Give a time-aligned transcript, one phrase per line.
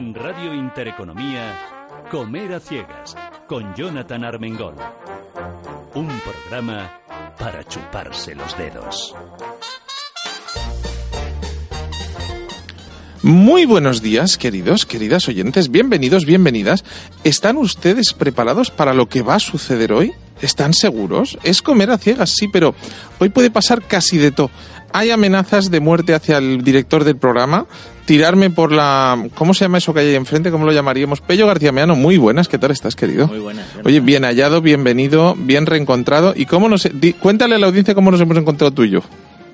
[0.00, 1.58] En Radio Intereconomía,
[2.10, 3.14] Comer a Ciegas,
[3.46, 4.74] con Jonathan Armengol.
[5.94, 6.90] Un programa
[7.38, 9.14] para chuparse los dedos.
[13.22, 16.82] Muy buenos días, queridos, queridas oyentes, bienvenidos, bienvenidas.
[17.22, 20.14] ¿Están ustedes preparados para lo que va a suceder hoy?
[20.42, 21.38] ¿Están seguros?
[21.44, 22.74] Es comer a ciegas, sí, pero
[23.18, 24.50] hoy puede pasar casi de todo.
[24.92, 27.66] Hay amenazas de muerte hacia el director del programa,
[28.06, 29.24] tirarme por la...
[29.34, 30.50] ¿Cómo se llama eso que hay ahí enfrente?
[30.50, 31.20] ¿Cómo lo llamaríamos?
[31.20, 33.28] Pello García Meano, muy buenas, ¿qué tal estás, querido?
[33.28, 33.66] Muy buenas.
[33.84, 36.32] Oye, bien hallado, bienvenido, bien reencontrado.
[36.36, 36.88] ¿Y cómo nos...
[36.92, 39.00] di- cuéntale a la audiencia cómo nos hemos encontrado tú y yo.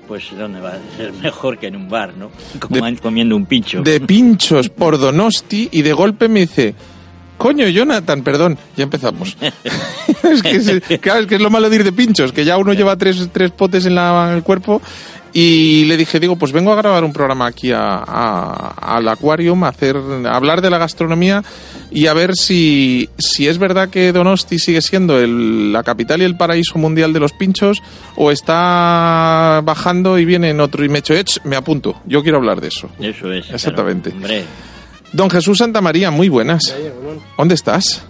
[0.07, 2.31] Pues ¿dónde va a ser mejor que en un bar, no?
[2.59, 3.81] Como De- comiendo un pincho.
[3.83, 6.73] de pinchos por Donosti y de golpe me dice,
[7.37, 9.37] coño, Jonathan, perdón, ya empezamos.
[10.23, 12.57] es que, es- claro, es que es lo malo de ir de pinchos, que ya
[12.57, 14.81] uno lleva tres, tres potes en, la- en el cuerpo.
[15.33, 19.65] Y le dije, digo, pues vengo a grabar un programa aquí a- a- al Aquarium,
[19.65, 21.43] a, hacer, a hablar de la gastronomía
[21.91, 26.25] y a ver si, si es verdad que Donosti sigue siendo el- la capital y
[26.25, 27.83] el paraíso mundial de los pinchos
[28.15, 32.23] o está bajando y viene en otro y me he hecho, "Ech, me apunto, yo
[32.23, 32.89] quiero hablar de eso.
[32.99, 33.43] Eso es.
[33.45, 33.55] claro.
[33.55, 34.09] Exactamente.
[34.11, 34.43] Hombre,
[35.13, 36.61] Don Jesús Santa María, muy buenas.
[37.37, 38.03] ¿Dónde estás?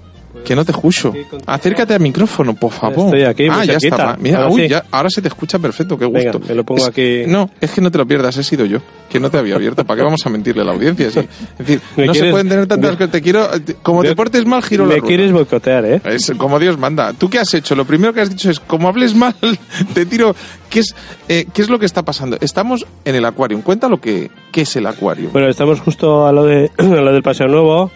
[0.45, 1.13] Que no te escucho.
[1.45, 3.05] Acércate al micrófono, por favor.
[3.15, 4.15] Estoy aquí, ah, ya está.
[4.19, 4.67] Mira, Ahora uy, sí.
[4.69, 6.47] ya- ahora se te escucha perfecto, qué Venga, gusto.
[6.47, 7.23] me lo pongo Es- aquí.
[7.27, 9.83] No, es que no te lo pierdas, he sido yo, que no te había abierto.
[9.83, 11.11] ¿Para qué vamos a mentirle a la audiencia?
[11.11, 11.19] Sí.
[11.19, 13.49] Es decir, ¿Me no se pueden tener tantas que te quiero.
[13.83, 16.01] Como te portes mal, giro Me quieres boicotear, ¿eh?
[16.05, 17.11] Es como Dios manda.
[17.11, 17.75] ¿Tú qué has hecho?
[17.75, 19.35] Lo primero que has dicho es, como hables mal,
[19.93, 20.33] te tiro.
[20.69, 20.95] ¿Qué es,
[21.27, 22.37] eh, ¿qué es lo que está pasando?
[22.39, 23.59] Estamos en el acuario.
[23.61, 25.29] Cuenta lo que qué es el acuario.
[25.31, 27.91] Bueno, estamos justo a lo, de, a lo del Paseo Nuevo,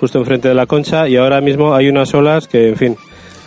[0.00, 2.96] justo enfrente de la concha, y ahora mismo hay unas olas que, en fin,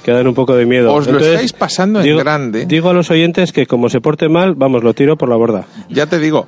[0.03, 0.93] que dan un poco de miedo.
[0.93, 2.65] Os lo Entonces, estáis pasando en digo, grande.
[2.65, 5.65] Digo a los oyentes que como se porte mal, vamos, lo tiro por la borda.
[5.89, 6.47] Ya te digo,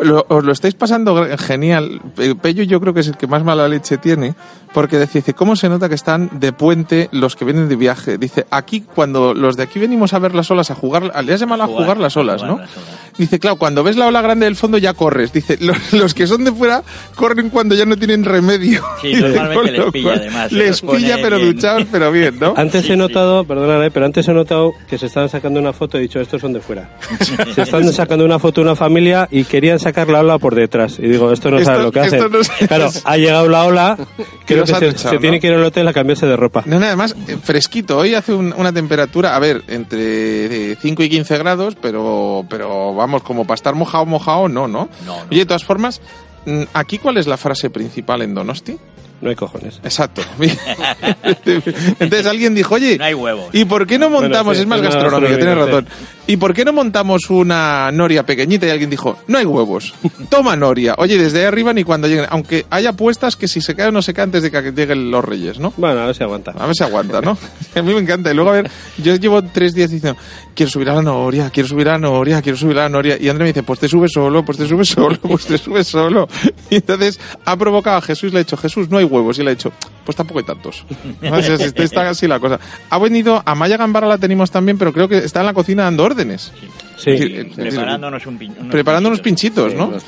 [0.00, 2.00] lo- os lo estáis pasando genial.
[2.14, 4.34] Pe- Pello yo creo que es el que más mala leche tiene,
[4.74, 8.18] porque dice, dice, ¿cómo se nota que están de puente los que vienen de viaje?
[8.18, 11.40] Dice, aquí cuando los de aquí venimos a ver las olas, a jugar, le has
[11.40, 12.60] llamado a Jugar, jugar las olas, jugar ¿no?
[12.62, 13.05] las olas.
[13.18, 15.32] Dice, claro, cuando ves la ola grande del fondo ya corres.
[15.32, 16.82] Dice, los, los que son de fuera
[17.14, 18.84] corren cuando ya no tienen remedio.
[19.00, 21.52] Sí, Dice, normalmente les pilla, cual, además, se Les pilla, pero bien.
[21.54, 22.54] duchados, pero bien, ¿no?
[22.56, 22.98] Antes Sí, he sí.
[22.98, 26.20] notado, perdóname, pero antes he notado que se estaban sacando una foto y he dicho,
[26.20, 26.90] estos son de fuera.
[27.54, 30.98] se están sacando una foto de una familia y querían sacar la ola por detrás.
[30.98, 32.20] Y digo, esto no Esto- sabe lo que hacen.
[32.20, 32.28] no
[32.68, 33.96] Claro, ha llegado la ola,
[34.46, 35.20] creo que se, echado, se ¿no?
[35.20, 36.62] tiene que ir al hotel a cambiarse de ropa.
[36.66, 37.96] No, nada más, eh, fresquito.
[37.98, 42.94] Hoy hace un- una temperatura, a ver, entre eh, 5 y 15 grados, pero, pero
[42.94, 44.88] vamos, como para estar mojado, mojado, no, ¿no?
[45.04, 45.22] No, no.
[45.30, 46.00] Oye, de todas formas,
[46.44, 48.78] mm, ¿aquí cuál es la frase principal en Donosti?
[49.20, 49.80] No hay cojones.
[49.82, 50.22] Exacto.
[51.44, 53.48] Entonces alguien dijo, oye, No hay huevos.
[53.52, 55.88] ¿y por qué no montamos, Bueno, sí, es más gastronómico, tienes razón,
[56.26, 58.66] ¿y por qué no montamos una noria pequeñita?
[58.66, 59.94] Y alguien dijo, no hay huevos,
[60.28, 60.94] toma noria.
[60.98, 63.92] Oye, desde ahí arriba ni cuando lleguen, aunque haya apuestas que si se cae o
[63.92, 65.72] no se cae antes de que lleguen los reyes, ¿no?
[65.76, 66.52] Bueno, a ver si aguanta.
[66.52, 67.38] A ver si aguanta, ¿no?
[67.74, 68.30] A mí me encanta.
[68.30, 70.18] Y luego, a ver, yo llevo tres días diciendo,
[70.54, 73.16] quiero subir a la Noria, quiero subir a la Noria, quiero subir a la Noria.
[73.20, 75.86] Y André me dice, pues te subes solo, pues te subes solo, pues te subes
[75.86, 76.28] solo.
[76.70, 79.38] Y entonces ha provocado a Jesús y le ha dicho, Jesús, no hay huevos.
[79.38, 79.72] Y le ha dicho,
[80.04, 80.84] pues tampoco hay tantos.
[81.76, 82.58] Está, así la cosa.
[82.90, 85.84] Ha venido, a Maya Gambara la tenemos también, pero creo que está en la cocina
[85.84, 86.52] dando órdenes.
[86.96, 87.10] Sí.
[87.10, 89.72] Decir, Preparándonos un pin- unos Preparando unos pinchitos.
[89.72, 89.98] pinchitos, ¿no?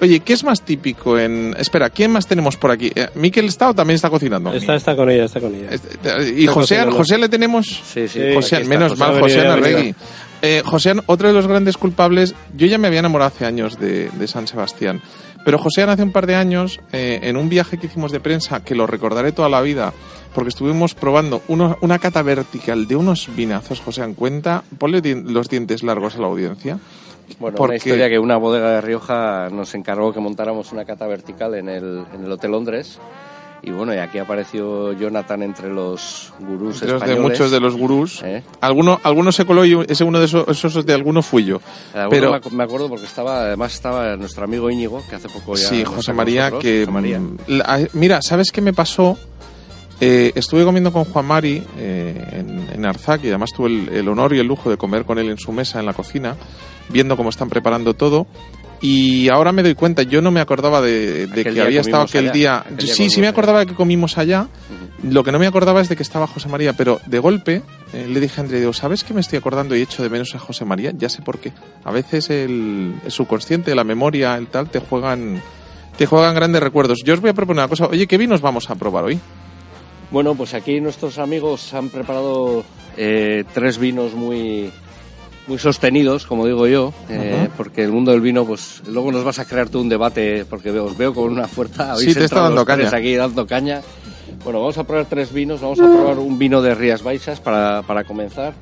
[0.00, 1.54] Oye, ¿qué es más típico en...
[1.58, 2.92] Espera, ¿quién más tenemos por aquí?
[2.94, 4.52] Eh, ¿Miquel está o también está cocinando?
[4.52, 5.68] Está, está con ella, está con ella.
[5.70, 5.88] Este,
[6.34, 6.96] ¿Y Está José, cocinando.
[6.96, 7.66] José le tenemos?
[7.66, 8.20] Sí, sí.
[8.34, 9.00] José, está, menos José.
[9.04, 9.94] mal, José Arregui.
[10.42, 14.10] Eh, José, otro de los grandes culpables, yo ya me había enamorado hace años de,
[14.10, 15.00] de San Sebastián,
[15.46, 18.62] pero José hace un par de años, eh, en un viaje que hicimos de prensa,
[18.62, 19.94] que lo recordaré toda la vida,
[20.36, 25.48] porque estuvimos probando uno- una cata vertical de unos vinazos, José, en cuenta, ponle los
[25.48, 26.78] dientes largos a la audiencia.
[27.40, 31.06] Bueno, Porque- una historia que una bodega de Rioja nos encargó que montáramos una cata
[31.08, 32.98] vertical en el, en el Hotel Londres.
[33.62, 37.20] Y bueno, y aquí apareció Jonathan entre los gurús Entre los de españoles.
[37.22, 38.22] muchos de los gurús.
[38.22, 38.42] ¿Eh?
[38.60, 41.60] Alguno, alguno se coló y ese uno de esos, esos de alguno fui yo.
[41.94, 45.28] Alguno Pero- me, ac- me acuerdo porque estaba, además estaba nuestro amigo Íñigo, que hace
[45.30, 45.66] poco ya.
[45.68, 46.80] Sí, José María, nosotros, que...
[46.80, 47.18] José María.
[47.18, 49.18] mm, la- mira, ¿sabes qué me pasó?
[50.00, 54.08] Eh, estuve comiendo con Juan Mari eh, en, en Arzac y además tuve el, el
[54.08, 56.36] honor y el lujo de comer con él en su mesa en la cocina,
[56.90, 58.26] viendo cómo están preparando todo.
[58.82, 62.32] Y ahora me doy cuenta, yo no me acordaba de, que había estado aquel allá.
[62.32, 62.58] día.
[62.58, 64.48] Aquel día sí, sí me acordaba de que comimos allá.
[65.02, 67.62] Lo que no me acordaba es de que estaba José María, pero de golpe
[67.94, 70.34] eh, le dije a André, digo, ¿sabes que me estoy acordando y echo de menos
[70.34, 70.92] a José María?
[70.94, 71.52] Ya sé por qué.
[71.84, 75.40] A veces el, el subconsciente, la memoria, el tal, te juegan,
[75.96, 76.98] te juegan grandes recuerdos.
[77.02, 77.86] Yo os voy a proponer una cosa.
[77.86, 79.18] Oye, ¿qué vinos vamos a probar hoy?
[80.10, 82.64] Bueno, pues aquí nuestros amigos han preparado
[82.96, 84.70] eh, tres vinos muy,
[85.46, 89.38] muy sostenidos, como digo yo, eh, porque el mundo del vino, pues luego nos vas
[89.38, 91.96] a crear tú un debate, porque os veo con una fuerza.
[91.96, 92.88] Sí, te está dando caña.
[92.92, 93.82] aquí dando caña.
[94.46, 95.60] Bueno, vamos a probar tres vinos.
[95.60, 98.54] Vamos a probar un vino de Rías Baixas para, para comenzar.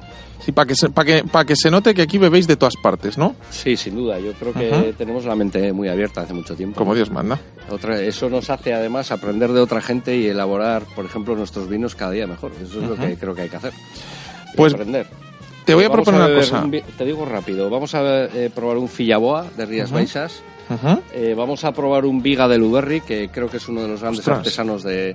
[0.43, 2.75] Sí, para que, se, para, que, para que se note que aquí bebéis de todas
[2.83, 3.37] partes, ¿no?
[3.51, 4.19] Sí, sin duda.
[4.19, 6.79] Yo creo que tenemos la mente muy abierta hace mucho tiempo.
[6.79, 7.39] Como Dios manda.
[7.69, 11.95] Otra, eso nos hace además aprender de otra gente y elaborar, por ejemplo, nuestros vinos
[11.95, 12.53] cada día mejor.
[12.63, 13.75] Eso es lo que creo que hay que hacer.
[14.57, 15.07] Pues aprender.
[15.67, 16.65] Te voy a Vamos proponer una beber cosa.
[16.65, 17.69] un te digo rápido.
[17.69, 20.43] Vamos a eh, probar un Fillaboa de Rías Baixas.
[20.71, 20.99] Ujú.
[21.13, 24.01] Eh, vamos a probar un Viga de Luberri, que creo que es uno de los
[24.01, 24.39] grandes Ostras.
[24.39, 25.15] artesanos de,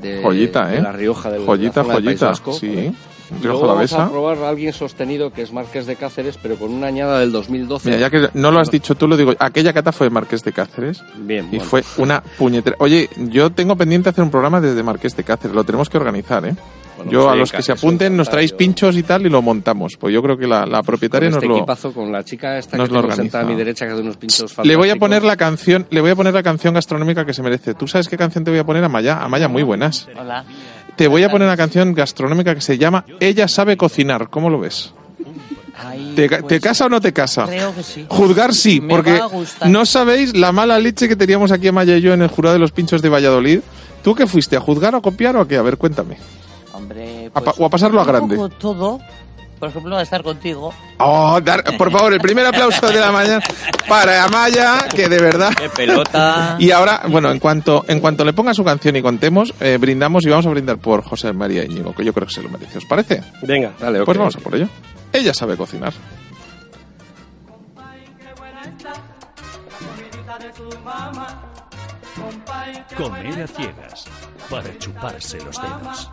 [0.00, 0.82] de- Joyita, de ¿eh?
[0.82, 2.26] la Rioja del Joyita, de la joyita.
[2.28, 2.52] Vasco.
[2.52, 2.92] Sí.
[3.30, 6.72] Y luego vamos a probar a alguien sostenido que es Marqués de Cáceres, pero con
[6.72, 7.90] una añada del 2012.
[7.90, 9.34] Mira, ya que no lo has dicho tú, lo digo.
[9.38, 11.64] Aquella cata fue de Marqués de Cáceres Bien, y bueno.
[11.64, 12.76] fue una puñetera.
[12.78, 15.54] Oye, yo tengo pendiente hacer un programa desde Marqués de Cáceres.
[15.54, 16.54] Lo tenemos que organizar, ¿eh?
[16.96, 19.40] Bueno, yo pues, a los que se apunten nos traéis pinchos y tal y lo
[19.40, 19.96] montamos.
[19.96, 21.56] Pues yo creo que la, la con propietaria este nos lo.
[21.58, 24.16] equipazo, con la chica esta nos que lo sentada a mi derecha que hace unos
[24.16, 27.32] pinchos Le voy a poner la canción, le voy a poner la canción gastronómica que
[27.34, 27.74] se merece.
[27.74, 28.82] ¿Tú sabes qué canción te voy a poner?
[28.82, 30.08] Amaya, Amaya, muy buenas.
[30.20, 30.44] Hola.
[30.96, 34.28] Te voy a poner una canción gastronómica que se llama Ella sabe cocinar.
[34.30, 34.92] ¿Cómo lo ves?
[35.80, 37.46] Ay, ¿Te, ca- pues, te casa o no te casa?
[37.46, 38.04] Creo que sí.
[38.08, 39.20] Juzgar sí, Me porque
[39.66, 42.58] no sabéis la mala leche que teníamos aquí Amaya y yo en el jurado de
[42.58, 43.60] los pinchos de Valladolid.
[44.02, 44.56] ¿Tú qué fuiste?
[44.56, 45.56] ¿A juzgar o a copiar o a qué?
[45.56, 46.16] A ver, cuéntame.
[46.72, 48.36] Hombre, A pa- pues, o a pasarlo a grande.
[48.58, 48.98] todo.
[49.58, 50.72] Por ejemplo, a estar contigo.
[50.98, 53.42] Oh, dar- por favor, el primer aplauso de la mañana
[53.88, 55.50] para Amaya, que de verdad.
[55.56, 56.56] ¡Qué pelota!
[56.58, 60.24] Y ahora, bueno, en cuanto, en cuanto le ponga su canción y contemos, eh, brindamos
[60.26, 62.78] y vamos a brindar por José María Íñigo, que yo creo que se lo merece.
[62.78, 63.22] ¿Os parece?
[63.42, 63.72] Venga.
[63.80, 64.04] Dale.
[64.04, 64.68] Pues vamos a por ello.
[65.12, 65.92] Ella sabe cocinar.
[72.96, 74.04] Comer a ciegas
[74.50, 76.10] para chuparse los dedos.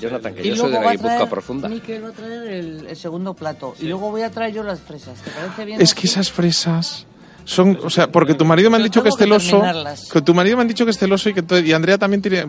[0.00, 1.68] Jonathan, que Y yo soy de luego la va a guipuzcoa traer, profunda.
[1.68, 3.74] Miquel va a traer el, el segundo plato.
[3.80, 5.20] Y luego voy a traer yo las fresas.
[5.20, 5.80] ¿Te parece bien?
[5.80, 6.00] Es así?
[6.00, 7.06] que esas fresas
[7.44, 9.62] son, o sea, porque tu marido me han dicho que es celoso,
[10.12, 12.46] que tu marido me han dicho que es celoso y que y Andrea también tiene,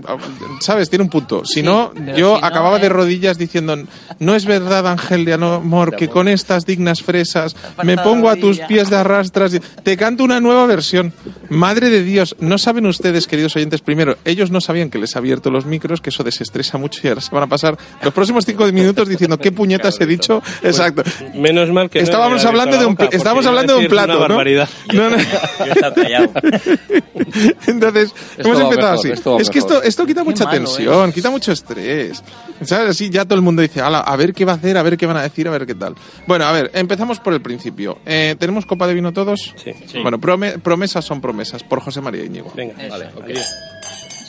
[0.60, 1.44] sabes, tiene un punto.
[1.46, 2.90] Si Sí, no, yo si no, acababa de eh.
[2.90, 3.76] rodillas diciendo,
[4.20, 8.60] no es verdad, Ángel de amor, que con estas dignas fresas me pongo a tus
[8.60, 9.54] pies de arrastras.
[9.54, 11.14] y- Te canto una nueva versión.
[11.50, 15.20] Madre de Dios, no saben ustedes, queridos oyentes, primero, ellos no sabían que les ha
[15.20, 18.46] abierto los micros, que eso desestresa mucho y ahora se van a pasar los próximos
[18.46, 20.42] cinco minutos diciendo qué puñetas he dicho.
[20.64, 21.04] Exacto.
[21.36, 24.20] Menos mal que Estábamos hablando de un, estábamos hablando de un plato, una ¿no?
[24.22, 24.70] barbaridad.
[24.94, 25.18] No, no.
[25.18, 26.32] Yo estaba callado.
[27.68, 29.10] Entonces, hemos empezado mejor, así.
[29.12, 29.20] es
[29.50, 29.72] que mejor.
[29.78, 32.24] esto, esto quita Qué mucha tensión, quita mucho estrés.
[32.64, 32.90] ¿Sabes?
[32.92, 34.98] Así ya todo el mundo dice, "Ala, a ver qué va a hacer, a ver
[34.98, 35.96] qué van a decir, a ver qué tal.
[36.28, 38.00] Bueno, a ver, empezamos por el principio.
[38.06, 39.54] Eh, ¿Tenemos copa de vino todos?
[39.64, 39.72] Sí.
[40.02, 42.52] Bueno, prome- promesas son promesas, por José María Íñigo.
[42.56, 42.90] Venga, Eso.
[42.90, 43.06] vale.
[43.16, 43.40] ok.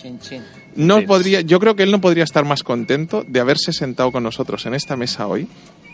[0.01, 0.43] Chin, chin.
[0.75, 1.07] No Sí.
[1.07, 4.65] podría, yo creo que él no podría estar más contento de haberse sentado con nosotros
[4.67, 5.47] en esta mesa hoy,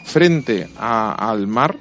[0.05, 1.77] frente a- al mar,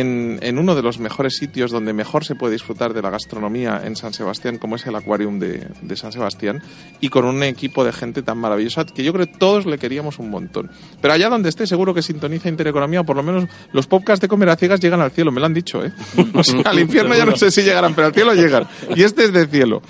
[0.00, 3.94] en, uno de los mejores sitios donde mejor se puede disfrutar de la gastronomía en
[3.94, 6.62] San Sebastián, como es el Aquarium de, San Sebastián,
[7.00, 10.18] y con un equipo de gente tan maravillosa que yo creo que todos le queríamos
[10.18, 10.70] un montón.
[11.00, 14.28] Pero allá donde esté, seguro que sintoniza Intereconomía, o por lo menos los podcasts de
[14.28, 15.92] Comer a Ciegas llegan al cielo, me lo han dicho, ¿eh?
[16.34, 18.66] O sea, al infierno ya no sé si llegarán, pero al cielo llegan.
[18.96, 19.82] Y este es de cielo.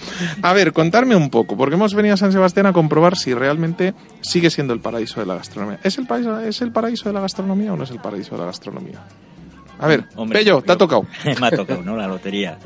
[0.42, 3.94] A ver, contarme un poco, porque hemos venido a San Sebastián a comprobar si realmente
[4.20, 5.78] sigue siendo el paraíso de la gastronomía.
[5.84, 8.40] ¿Es el, país, ¿Es el paraíso de la gastronomía o no es el paraíso de
[8.40, 9.00] la gastronomía?
[9.82, 11.04] A ver, Hombre, Pello, te ha tocado.
[11.40, 11.96] Me ha tocado, ¿no?
[11.96, 12.56] La lotería.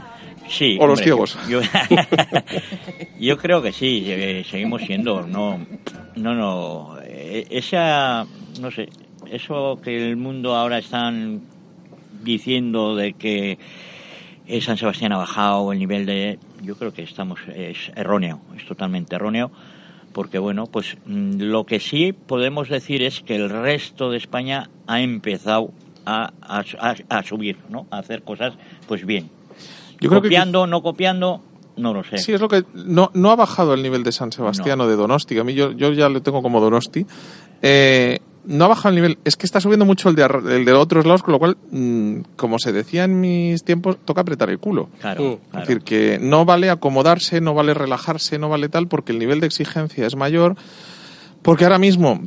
[0.51, 0.77] Sí.
[0.79, 1.39] O los ciegos.
[1.49, 1.61] Yo,
[3.19, 5.59] yo creo que sí, eh, seguimos siendo, no,
[6.15, 8.27] no, no, eh, esa,
[8.61, 8.91] no sé,
[9.31, 11.41] eso que el mundo ahora están
[12.23, 13.59] diciendo de que
[14.47, 18.67] eh, San Sebastián ha bajado el nivel de, yo creo que estamos, es erróneo, es
[18.67, 19.51] totalmente erróneo,
[20.13, 24.69] porque bueno, pues mm, lo que sí podemos decir es que el resto de España
[24.87, 25.73] ha empezado
[26.07, 27.87] a, a, a- a subir, ¿no?
[27.91, 28.55] A hacer cosas,
[28.89, 29.29] pues bien.
[30.01, 31.43] Yo creo que copiando, no copiando,
[31.77, 32.19] no lo sé.
[32.19, 32.65] Sí, es lo que.
[32.75, 34.85] No, no ha bajado el nivel de San Sebastián No.
[34.85, 35.39] o de Donosti.
[35.39, 37.05] A mí yo, yo ya lo tengo como Donosti.
[37.63, 39.19] Eh, no ha bajado el nivel.
[39.25, 42.19] Es que está subiendo mucho el de, el de otros lados, con lo cual, mm,
[42.37, 44.89] como se decía en mis tiempos, toca apretar el culo.
[45.01, 45.51] Claro, Mm.
[45.51, 45.63] claro.
[45.63, 49.41] Es decir, que no vale acomodarse, no vale relajarse, no vale tal, porque el nivel
[49.41, 50.55] de exigencia es mayor.
[51.43, 52.23] Porque ahora mismo,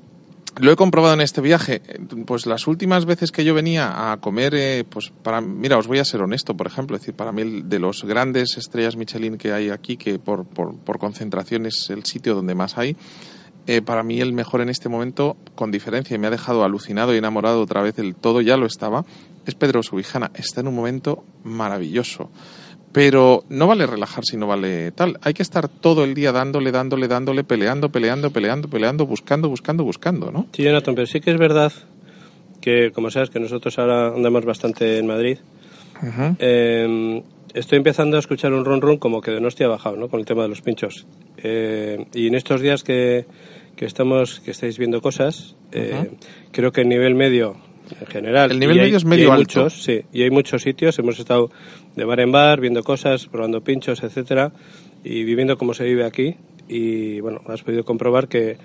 [0.60, 1.82] lo he comprobado en este viaje,
[2.26, 6.00] pues las últimas veces que yo venía a comer, eh, pues para, mira, os voy
[6.00, 9.54] a ser honesto, por ejemplo, es decir, para mí de los grandes estrellas Michelin que
[9.54, 12.98] hay aquí, que por, por, por concentración es el sitio donde más hay,
[13.68, 17.14] eh, para mí el mejor en este momento, con diferencia, y me ha dejado alucinado
[17.14, 19.06] y enamorado otra vez del todo, ya lo estaba,
[19.46, 20.32] es Pedro Subijana.
[20.34, 22.32] Está en un momento maravilloso.
[22.92, 25.20] Pero no vale relajarse y no vale tal.
[25.22, 29.84] Hay que estar todo el día dándole, dándole, dándole, peleando, peleando, peleando, peleando, buscando, buscando,
[29.84, 30.48] buscando, ¿no?
[30.54, 31.72] Sí, Jonathan, pero sí que es verdad
[32.62, 35.38] que, como sabes, que nosotros ahora andamos bastante en Madrid.
[36.40, 37.22] Eh,
[37.54, 40.08] estoy empezando a escuchar un ron ron como que Donostia ha bajado, ¿no?
[40.10, 41.06] Con el tema de los pinchos.
[41.38, 43.26] Eh, y en estos días que,
[43.76, 46.12] que estamos, que estáis viendo cosas, eh,
[46.52, 47.56] creo que el nivel medio
[48.00, 48.52] en general.
[48.52, 49.64] El nivel hay- medio es medio alto.
[49.64, 50.98] Muchos, sí, y hay muchos sitios.
[51.00, 51.50] Hemos estado
[51.96, 54.52] de bar en bar, viendo cosas, probando pinchos, etcétera,
[55.04, 56.36] y viviendo como se vive aquí.
[56.68, 58.58] Y bueno, has podido comprobar que,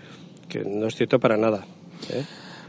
[0.48, 1.66] que no es cierto para nada.
[2.10, 2.24] ¿eh?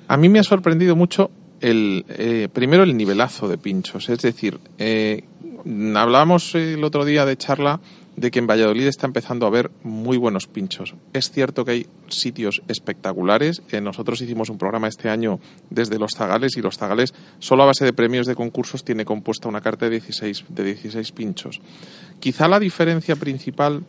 [0.08, 1.30] A mí me ha sorprendido mucho
[1.62, 4.10] el eh, primero el nivelazo de pinchos.
[4.10, 5.24] Es decir, eh,
[5.96, 7.80] hablábamos el otro día de charla
[8.15, 10.95] de que en Valladolid está empezando a haber muy buenos pinchos.
[11.13, 13.62] Es cierto que hay sitios espectaculares.
[13.72, 17.67] Eh, nosotros hicimos un programa este año desde Los Zagales y Los Zagales, solo a
[17.67, 21.62] base de premios de concursos, tiene compuesta una carta de 16, de 16 pinchos.
[22.19, 23.84] Quizá la diferencia principal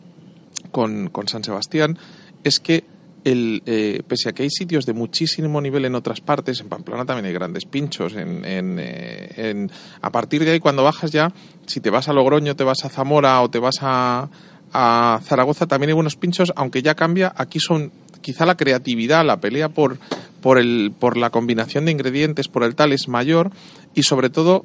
[0.71, 1.97] con, con San Sebastián
[2.43, 2.83] es que
[3.31, 7.05] el, eh, pese a que hay sitios de muchísimo nivel en otras partes, en Pamplona
[7.05, 8.13] también hay grandes pinchos.
[8.15, 8.43] En,
[8.79, 11.31] eh, en- a partir de ahí, cuando bajas ya,
[11.65, 14.29] si te vas a Logroño, te vas a Zamora o te vas a,
[14.73, 17.33] a Zaragoza, también hay buenos pinchos, aunque ya cambia.
[17.35, 17.91] Aquí son
[18.21, 19.97] quizá la creatividad, la pelea por,
[20.41, 23.51] por, el, por la combinación de ingredientes, por el tal, es mayor
[23.93, 24.63] y sobre todo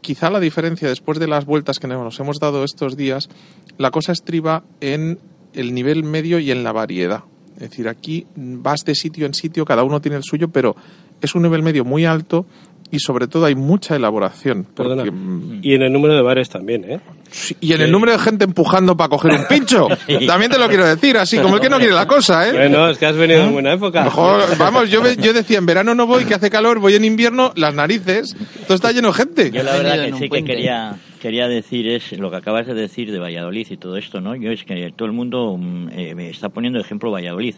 [0.00, 3.30] quizá la diferencia después de las vueltas que nos hemos dado estos días,
[3.78, 5.18] la cosa estriba en
[5.54, 7.24] el nivel medio y en la variedad.
[7.54, 10.74] Es decir, aquí vas de sitio en sitio, cada uno tiene el suyo, pero
[11.20, 12.46] es un nivel medio muy alto
[12.90, 14.64] y sobre todo hay mucha elaboración.
[14.64, 15.04] Perdona.
[15.04, 17.00] porque, Y en el número de bares también, ¿eh?
[17.30, 19.88] sí, y en el número de gente empujando para coger un pincho.
[20.26, 22.52] También te lo quiero decir, así como el que no quiere la cosa, ¿eh?
[22.52, 24.04] Bueno, es que has venido en buena época.
[24.04, 27.04] Mejor, vamos, yo, ve- yo decía, en verano no voy, que hace calor, voy en
[27.04, 28.36] invierno, las narices,
[28.66, 29.50] todo está lleno de gente.
[29.50, 33.10] Yo la verdad que sí que quería, quería decir es lo que acabas de decir
[33.10, 34.36] de Valladolid y todo esto, ¿no?
[34.36, 37.56] Yo es que todo el mundo mm, eh, me está poniendo ejemplo Valladolid.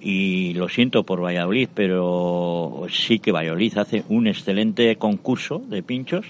[0.00, 6.26] Y lo siento por Valladolid, pero sí que Valladolid hace un excelente concurso de pinchos.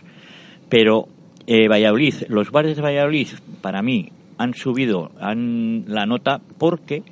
[0.68, 1.08] Pero
[1.46, 3.28] eh, Valladolid, los bares de Valladolid,
[3.60, 7.02] para mí, han subido han, la nota porque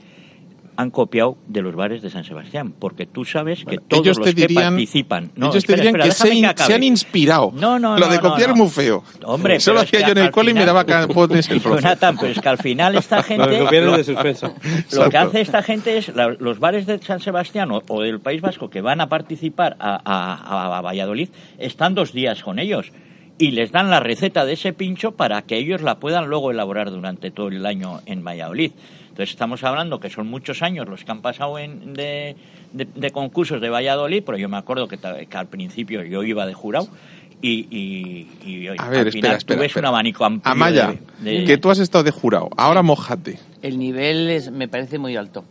[0.80, 4.26] han copiado de los bares de San Sebastián, porque tú sabes que todos ellos los
[4.28, 6.04] te que dirían- participan, no, ellos te dirían espera,
[6.54, 7.50] que se, han inspirado.
[7.52, 9.02] No, no, Lo de copiar es muy feo.
[9.24, 11.50] Hombre, Solo hacía que yo en el cole y me daba el profe.
[11.60, 14.54] Jonathan, pero es que al final esta que gente, lo, de suspenso.
[14.92, 18.20] lo que hace esta gente es la- los bares de San Sebastián o, o del
[18.20, 22.92] País Vasco que van a participar a, a- a Valladolid están dos días con ellos
[23.36, 26.90] y les dan la receta de ese pincho para que ellos la puedan luego elaborar
[26.92, 28.70] durante todo el año en Valladolid.
[29.18, 32.36] Entonces estamos hablando que son muchos años los que han pasado en, de,
[32.72, 34.96] de- de concursos de Valladolid, pero yo me acuerdo que,
[35.36, 36.86] al principio yo iba de jurado
[37.42, 39.60] y, y, y A al ver, final espera, tú espera.
[39.60, 39.88] ves espera.
[39.88, 43.40] un abanico amplio Amaya, de- de- que tú has estado de jurado, ahora mojate.
[43.60, 45.44] El nivel es, me parece muy alto.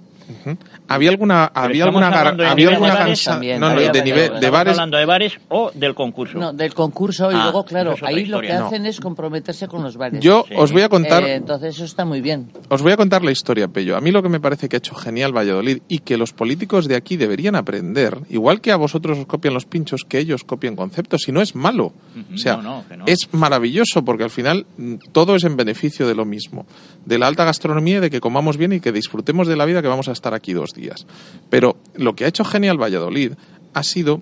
[0.88, 3.72] ¿Había alguna, había alguna, gar- hablando de había alguna de bares gansa- también, No, no,
[3.74, 4.06] había de, varios.
[4.06, 4.72] nivel, de ¿Estamos bares.
[4.74, 6.38] hablando de bares o del concurso?
[6.38, 9.98] No, del concurso y Ah, luego, claro, ahí lo que hacen es comprometerse con los
[9.98, 10.20] bares.
[10.22, 10.54] Yo Sí.
[10.58, 12.50] os voy a contar, Eh, entonces eso está muy bien.
[12.70, 13.98] os voy a contar la historia, Pello.
[13.98, 16.88] A mí lo que me parece que ha hecho genial Valladolid y que los políticos
[16.88, 20.76] de aquí deberían aprender, igual que a vosotros os copian los pinchos, que ellos copien
[20.76, 21.88] conceptos, si no es malo.
[22.16, 23.06] Ujú, O sea, no, no, que no.
[23.08, 26.66] es maravilloso porque al final mm, todo es en beneficio de lo mismo,
[27.06, 29.82] de la alta gastronomía y de que comamos bien y que disfrutemos de la vida
[29.82, 31.06] que vamos a estar aquí dos días.
[31.50, 33.34] Pero lo que ha hecho genial Valladolid
[33.74, 34.22] ha sido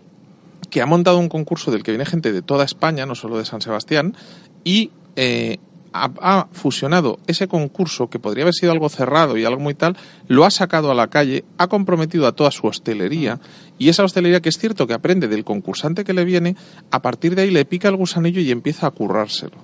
[0.69, 3.45] que ha montado un concurso del que viene gente de toda España, no solo de
[3.45, 4.15] San Sebastián,
[4.63, 5.57] y eh,
[5.93, 9.95] ha, ha fusionado ese concurso, que podría haber sido algo cerrado y algo muy tal,
[10.27, 13.39] lo ha sacado a la calle, ha comprometido a toda su hostelería,
[13.77, 16.55] y esa hostelería que es cierto que aprende del concursante que le viene,
[16.91, 19.55] a partir de ahí le pica el gusanillo y empieza a currárselo.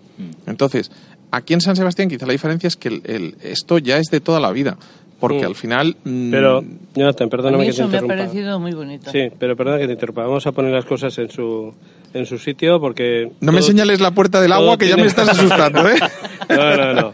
[0.46, 0.92] Entonces,
[1.32, 4.22] aquí en San Sebastián quizá la diferencia es que el- el- esto ya es de
[4.22, 4.78] toda la vida,
[5.22, 5.48] porque Mm.
[5.48, 5.96] al final...
[6.04, 6.62] mm, Pero,
[6.96, 8.16] Jonathan, A perdóname mí que te eso me ha interrumpa.
[8.26, 9.10] parecido muy bonito.
[9.12, 10.24] Sí, pero perdona que te interrumpa.
[10.24, 11.74] Vamos a poner las cosas en su,
[12.14, 13.32] en su sitio porque...
[13.40, 15.96] no me todo- señales la puerta del agua que ya tiene- me estás asustando, ¿eh?
[16.50, 17.14] No, no, no.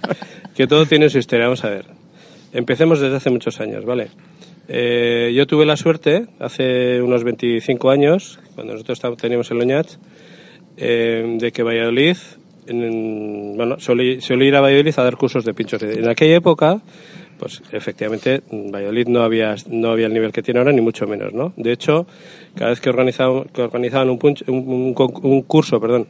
[0.55, 1.45] Que todo tiene su historia.
[1.45, 1.85] Vamos a ver.
[2.53, 4.07] Empecemos desde hace muchos años, ¿vale?
[4.69, 9.87] Eh, yo tuve la suerte, hace unos 25 años, cuando nosotros teníamos el Oñat,
[10.77, 12.17] eh, de que Valladolid,
[12.67, 15.81] en- bueno, solí, solí ir a Valladolid a dar cursos de pinchos.
[15.83, 16.81] En aquella época,
[17.39, 21.33] pues efectivamente, Valladolid no había, no había el nivel que tiene ahora, ni mucho menos,
[21.33, 21.53] ¿no?
[21.57, 22.07] De hecho,
[22.55, 26.07] cada vez que organizaban, que organizaban un, punch- un, un un curso, perdón,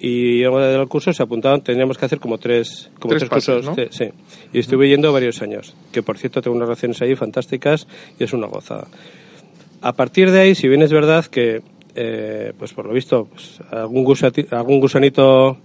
[0.00, 3.66] y luego del curso se apuntaban, teníamos que hacer como tres, como Tres tres, pases,
[3.66, 3.88] cursos.
[3.96, 4.04] sí.
[4.52, 8.32] Y estuve yendo varios años, que por cierto tengo unas relaciones ahí fantásticas y es
[8.32, 8.86] una gozada.
[9.80, 11.62] A partir de ahí, si bien es verdad que,
[11.96, 15.58] eh, pues por lo visto, pues, algún, gusati- algún gusanito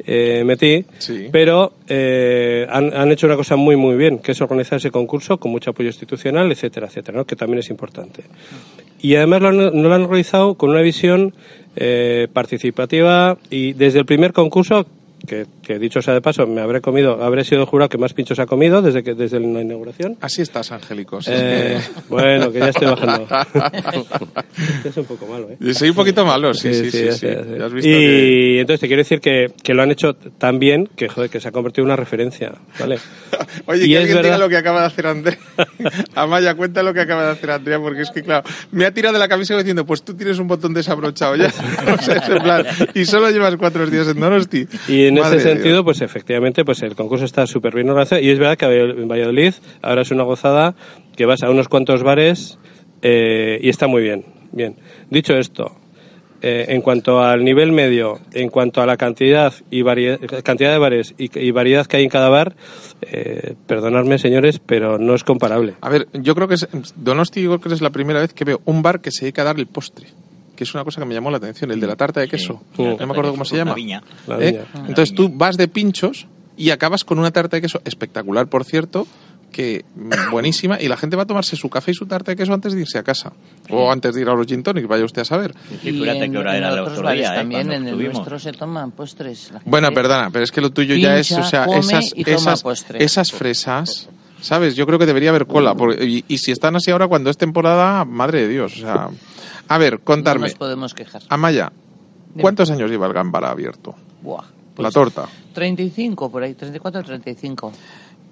[0.00, 1.28] eh, metí, Sí.
[1.30, 5.38] pero eh, han, han hecho una cosa muy muy bien, que es organizar ese concurso
[5.38, 7.24] con mucho apoyo institucional, etcétera, etcétera, ¿no?
[7.24, 8.24] que también es importante.
[9.00, 11.34] Y además lo han, lo han organizado con una visión
[11.76, 14.86] eh, participativa y desde el primer concurso,
[15.26, 18.12] que, que dicho sea de paso, me habré comido, habré sido el jurado que más
[18.14, 20.16] pinchos ha comido desde que desde la inauguración.
[20.20, 21.20] Así estás, Angélico.
[21.22, 21.78] sí, Eh,
[22.08, 23.26] bueno, que ya estoy bajando.
[24.76, 25.74] Este es un poco malo, ¿eh?
[25.74, 27.12] Soy un poquito malo, sí, sí, sí.
[27.12, 27.18] sí.
[27.18, 27.38] sé.
[27.58, 30.58] Ya has visto y que- entonces te quiero decir que, que lo han hecho tan
[30.58, 32.98] bien que, joder, que se ha convertido en una referencia, ¿vale?
[33.66, 35.38] Oye, Y que alguien diga verdad- lo que acaba de hacer Andrea.
[36.14, 39.14] Amaya, cuenta lo que acaba de hacer Andrea, porque es que, claro, me ha tirado
[39.14, 41.48] de la camisa diciendo, pues tú tienes un botón desabrochado ya.
[41.48, 42.64] O sea, es en plan,
[42.94, 44.66] y solo llevas cuatro días en Donosti.
[44.88, 45.84] Y en Madre ese sentido, Dios.
[45.84, 48.20] pues efectivamente, pues el concurso está súper bien organizado.
[48.20, 50.74] Y es verdad que en Valladolid ahora es una gozada
[51.16, 52.58] que vas a unos cuantos bares
[53.02, 54.24] eh, y está muy bien.
[54.52, 54.76] Bien.
[55.10, 55.76] Dicho esto,
[56.46, 60.78] eh, en cuanto al nivel medio, en cuanto a la cantidad y variedad, cantidad de
[60.78, 62.54] bares y, y variedad que hay en cada bar,
[63.00, 65.74] eh, perdonadme señores, pero no es comparable.
[65.80, 68.44] A ver, yo creo que es, Donosti yo creo que es la primera vez que
[68.44, 70.08] veo un bar que se dedica a dar el postre.
[70.56, 72.62] Que es una cosa que me llamó la atención, el de la tarta de queso.
[72.76, 73.70] Sí, la no me acuerdo cómo se llama.
[73.72, 74.02] la viña.
[74.26, 74.64] La ¿Eh?
[74.86, 78.64] Entonces La tú vas de pinchos y acabas con una tarta de queso espectacular, por
[78.64, 79.06] cierto,
[79.50, 82.36] que mm, buenísima, y la gente va a tomarse su café y su tarta de
[82.36, 83.32] queso antes de irse a casa.
[83.70, 85.54] O antes de ir a los gin tonic, vaya usted a saber.
[85.82, 87.36] Y fíjate en, qué hora en era el otros otro bares día, ¿eh?
[87.38, 89.50] también, en el nuestro se toman postres.
[89.52, 93.32] La Bueno, perdona, pero es que lo tuyo ya es, o sea, esas, esas, esas
[93.32, 94.08] fresas,
[94.40, 94.74] ¿sabes?
[94.76, 95.74] Yo creo que debería haber cola.
[95.74, 99.08] porque- y, y si están así ahora cuando es temporada, madre de Dios, o sea...
[99.68, 100.46] A ver, No contarme.
[100.48, 101.22] nos podemos quejar.
[101.28, 101.72] Amaya,
[102.40, 103.94] ¿cuántos años lleva el Gambara abierto?
[104.22, 105.26] Buah, La pues torta.
[105.54, 107.72] 35 por ahí, 34 35.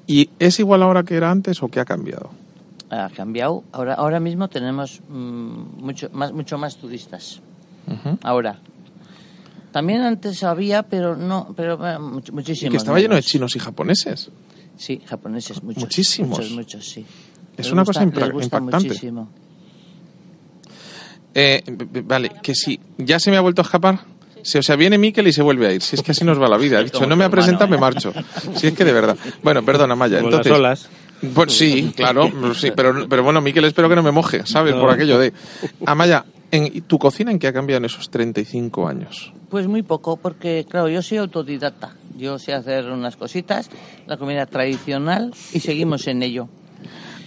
[0.07, 2.31] ¿Y es igual ahora que era antes o qué ha cambiado?
[2.91, 3.65] Ha cambiado.
[3.73, 7.41] Ahora, ahora mismo tenemos mm, mucho, más, mucho más turistas.
[7.87, 8.19] Ujú.
[8.23, 8.59] Ahora.
[9.71, 12.71] También antes había, pero no, pero eh, much- Y muchísimos.
[12.73, 13.27] que estaba lleno de menos.
[13.27, 14.31] chinos y japoneses.
[14.77, 15.83] Sí, japoneses, muchos.
[15.83, 16.39] Muchísimos.
[16.39, 17.07] Muchos, muchos, sí.
[17.57, 18.89] Es Les una gusta- cosa impactante.
[18.89, 19.29] muchísimo.
[21.35, 21.63] Eh,
[22.05, 24.01] vale, que si ya se me ha vuelto a escapar.
[24.43, 25.83] Si, o sea, viene Miquel y se vuelve a ir.
[25.83, 26.79] Si es que así nos va la vida.
[26.79, 28.13] Ha dicho, no me ha presentado, me marcho.
[28.57, 29.17] Si es que de verdad.
[29.43, 30.19] Bueno, perdona, Maya.
[30.19, 30.89] Entonces, las olas.
[31.35, 34.75] Pues sí, claro, sí, pero, pero bueno, Miquel, espero que no me moje, ¿sabes?
[34.75, 34.81] No.
[34.81, 35.33] Por aquello de...
[35.87, 39.33] Amaya, ¿en tu cocina en qué ha cambiado en esos 35 años?
[39.49, 41.95] Pues muy poco, porque claro, yo soy autodidacta.
[42.17, 43.71] Yo sé hacer unas cositas,
[44.07, 46.49] la comida tradicional, y seguimos en ello.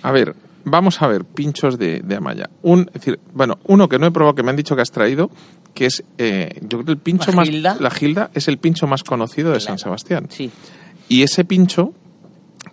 [0.01, 2.49] A ver, vamos a ver, pinchos de, de Amaya.
[2.63, 4.91] Un, es decir, bueno, uno que no he probado, que me han dicho que has
[4.91, 5.29] traído,
[5.73, 7.49] que es, eh, yo creo que el pincho ¿La más...
[7.49, 7.77] Gilda?
[7.79, 9.77] La Gilda es el pincho más conocido de San.
[9.79, 10.27] Sebastián.
[10.29, 10.51] Sí.
[11.07, 11.93] Y ese pincho,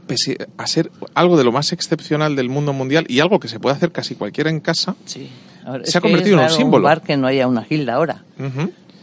[0.06, 3.60] pese a ser algo de lo más excepcional del mundo mundial y algo que se
[3.60, 5.28] puede hacer casi cualquiera en casa, Sí.
[5.64, 6.88] Ahora, Se ha convertido en un símbolo.
[7.04, 8.24] que no haya una gilda ahora.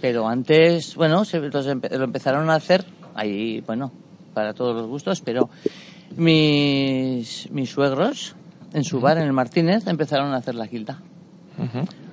[0.01, 2.83] Pero antes, bueno, se, los empe- lo empezaron a hacer,
[3.15, 3.91] ahí, bueno,
[4.33, 5.49] para todos los gustos, pero
[6.17, 8.35] mis, mis suegros,
[8.73, 11.01] en su bar, en el Martínez, empezaron a hacer la gilda.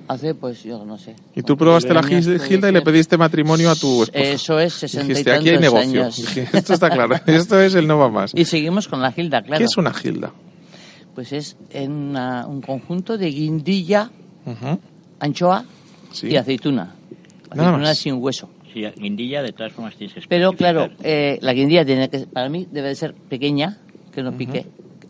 [0.09, 1.15] Hace, pues, yo no sé.
[1.35, 4.23] y tú probaste la Gilda y le pediste matrimonio a tu esposa.
[4.23, 6.01] Eso es, sesenta y Dijiste, aquí hay negocio.
[6.03, 6.15] años.
[6.35, 8.31] Dije, esto está claro, esto es el no va más.
[8.33, 9.57] Y seguimos con la gilda, claro.
[9.59, 10.31] ¿Qué es una Gilda?
[11.13, 14.09] Pues es en una- un conjunto de guindilla,
[15.19, 15.65] anchoa
[16.11, 16.27] Sí.
[16.29, 16.95] y aceituna.
[17.53, 17.97] Nada Aceituna más.
[17.97, 18.49] sin hueso.
[18.73, 22.47] Sí, guindilla de todas formas tienes que Pero claro, eh, la guindilla tiene que, para
[22.49, 23.77] mí debe de ser pequeña,
[24.13, 24.67] que no pique,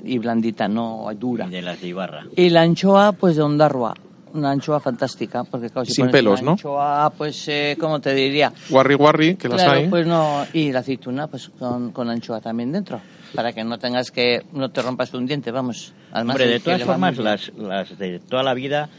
[0.08, 1.48] y blandita, no dura.
[1.48, 2.24] de las de Ibarra.
[2.36, 3.93] Y la anchoa, pues de Ondarroa.
[4.34, 6.52] Una anchoa fantástica, porque claro, si Sin pones pelos, una ¿no?
[6.52, 8.52] anchoa, pues, eh, ¿cómo te diría?
[8.70, 9.88] Guarri guarri, que las claro, hay.
[9.88, 10.46] pues no.
[10.54, 13.00] Y la aceituna, pues con, con anchoa también dentro.
[13.34, 15.93] Para que no tengas que, no te rompas un diente, vamos.
[16.12, 17.52] Además, Hombre, de todas formas, las
[17.98, 18.89] de toda la vida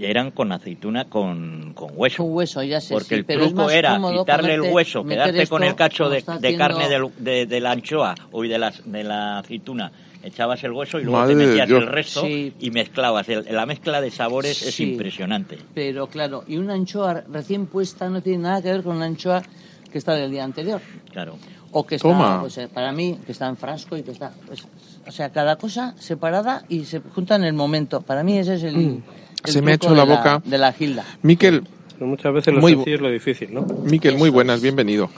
[0.00, 2.22] eran con aceituna con, con hueso.
[2.24, 5.46] Con hueso, ya sé, Porque sí, el pero es truco era quitarle el hueso, quedarte
[5.46, 8.72] con esto el cacho de, de carne del- de, de la anchoa o de la,
[8.84, 9.90] de la aceituna.
[10.22, 11.80] Echabas el hueso y luego Madre te metías Dios.
[11.80, 12.52] el resto Sí.
[12.58, 13.28] y mezclabas.
[13.28, 14.92] El- la mezcla de sabores es Sí.
[14.92, 15.58] impresionante.
[15.74, 19.42] Pero claro, y una anchoa recién puesta no tiene nada que ver con una anchoa
[19.90, 20.80] que está del día anterior.
[21.12, 21.36] Claro.
[21.72, 22.40] O que está, Toma.
[22.40, 24.30] pues, eh, para mí, que está en frasco y que está...
[24.46, 24.62] pues,
[25.06, 28.00] o sea, cada cosa separada y se junta en el momento.
[28.02, 28.76] Para mí ese es el...
[28.76, 29.02] el Mm.
[29.44, 30.42] Se me ha hecho la de boca.
[30.44, 31.04] De la gilda.
[31.22, 31.62] Miquel,
[31.94, 33.64] Pero muchas veces lo Muy es lo difícil, ¿no?
[33.84, 35.08] Miquel, muy buenas, bienvenido.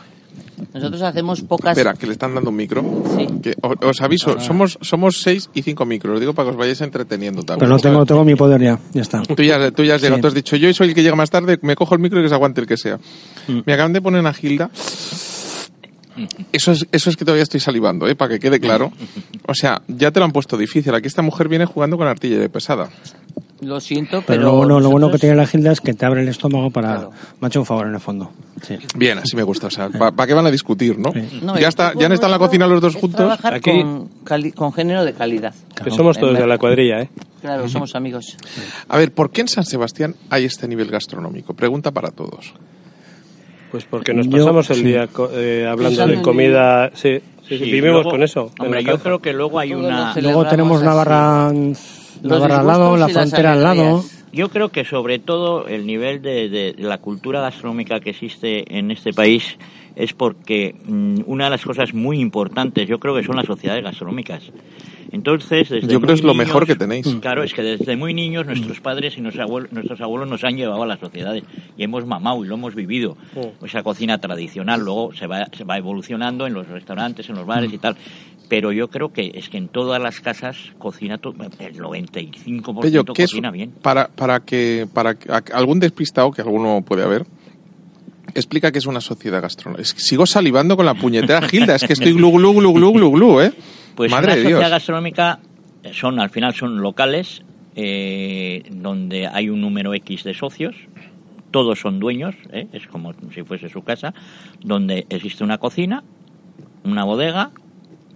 [0.74, 1.76] Nosotros hacemos pocas...
[1.76, 2.84] Espera, que le están dando un micro.
[3.16, 3.26] Sí.
[3.42, 6.14] Que, o- os aviso, somos, somos seis y cinco micros.
[6.14, 7.60] Os digo para que os vayáis entreteniendo también.
[7.60, 8.78] Pero no tengo, tengo mi poder ya.
[8.92, 9.22] Ya está.
[9.22, 10.20] Tú ya, tú ya has llegado, Sí.
[10.20, 12.22] tú has dicho, yo soy el que llega más tarde, me cojo el micro y
[12.24, 12.98] que se aguante el que sea.
[13.48, 13.60] Mm.
[13.64, 14.70] Me acaban de poner una gilda.
[16.52, 18.14] Eso es, eso es que todavía estoy salivando, ¿eh?
[18.14, 18.92] para que quede claro.
[19.46, 20.94] O sea, ya te lo han puesto difícil.
[20.94, 22.88] Aquí esta mujer viene jugando con artillería pesada.
[23.61, 24.42] Lo siento, Pero, pero...
[24.42, 26.70] lo, bueno, lo bueno que nosotros- tiene la gilda es que te abre el estómago
[26.70, 26.94] para...
[26.94, 27.11] Claro.
[27.40, 28.30] Me ha hecho un favor en el fondo.
[28.62, 28.78] Sí.
[28.96, 29.66] Bien, así me gusta.
[29.66, 31.12] O sea, ¿para qué van a discutir, no?
[31.42, 33.18] No, ya está, ya han estado en la cocina los dos juntos.
[33.18, 35.54] trabajar Aquí- con, cali- con género de calidad.
[35.85, 37.11] Que somos todos de la cuadrilla, ¿eh?
[37.42, 38.37] Claro, somos amigos.
[38.88, 41.52] A ver, ¿por qué en San Sebastián hay este nivel gastronómico?
[41.54, 42.54] Pregunta para todos.
[43.70, 44.83] Pues porque nos Yo- pasamos el sí.
[44.83, 46.90] día co- eh, hablando de comida.
[46.94, 48.50] Sí, sí, sí, Sí, vivimos luego- con eso.
[48.59, 50.14] Hombre, yo creo que luego hay una...
[50.20, 50.83] Luego tenemos.
[50.83, 51.52] Navarra,
[52.22, 54.04] Navarra al lado, la frontera al lado.
[54.33, 58.90] Yo creo que sobre todo el nivel de, de la cultura gastronómica que existe en
[58.92, 59.56] este país
[59.96, 63.83] es porque mm, una de las cosas muy importantes yo creo que son las sociedades
[63.83, 64.44] gastronómicas.
[65.12, 67.06] Entonces, desde Yo creo muy es lo niños- mejor que tenéis.
[67.20, 70.56] Claro, es que desde muy niños nuestros padres y nuestros abuelos, nuestros abuelos nos han
[70.56, 71.42] llevado a las sociedades
[71.76, 73.16] y hemos mamado y lo hemos vivido.
[73.64, 77.72] Esa cocina tradicional luego se va, se va evolucionando en los restaurantes, en los bares
[77.72, 77.96] y tal.
[78.48, 83.04] Pero yo creo que es que en todas las casas cocina to- el 95% Pello,
[83.04, 83.70] ¿qué es cocina bien.
[83.82, 87.26] para, para que para que- a- algún despistado que alguno puede haber
[88.34, 89.88] explica que es una sociedad gastronómica.
[89.94, 93.10] Que sigo salivando con la puñetera Gilda, es que estoy glu glu glu glu glu
[93.12, 93.52] glu, ¿eh?
[93.94, 94.70] Pues Madre una de sociedad Dios.
[94.70, 95.38] gastronómica
[95.83, 97.42] eh, son al final son locales
[97.76, 100.76] eh, donde hay un número X de socios,
[101.50, 102.66] todos son dueños, ¿eh?
[102.72, 104.14] es como si fuese su casa,
[104.61, 106.03] donde existe una cocina,
[106.85, 107.50] una bodega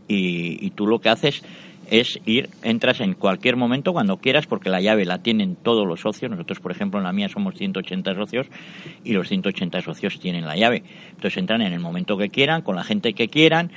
[0.08, 1.42] y, y tú lo que haces
[1.90, 6.00] es ir, entras en cualquier momento cuando quieras porque la llave la tienen todos los
[6.00, 6.30] socios.
[6.30, 8.46] Nosotros, por ejemplo, en la mía somos 180 socios
[9.04, 10.82] y los 180 socios tienen la llave.
[11.10, 13.70] Entonces entran en el momento que quieran, con la gente que quieran.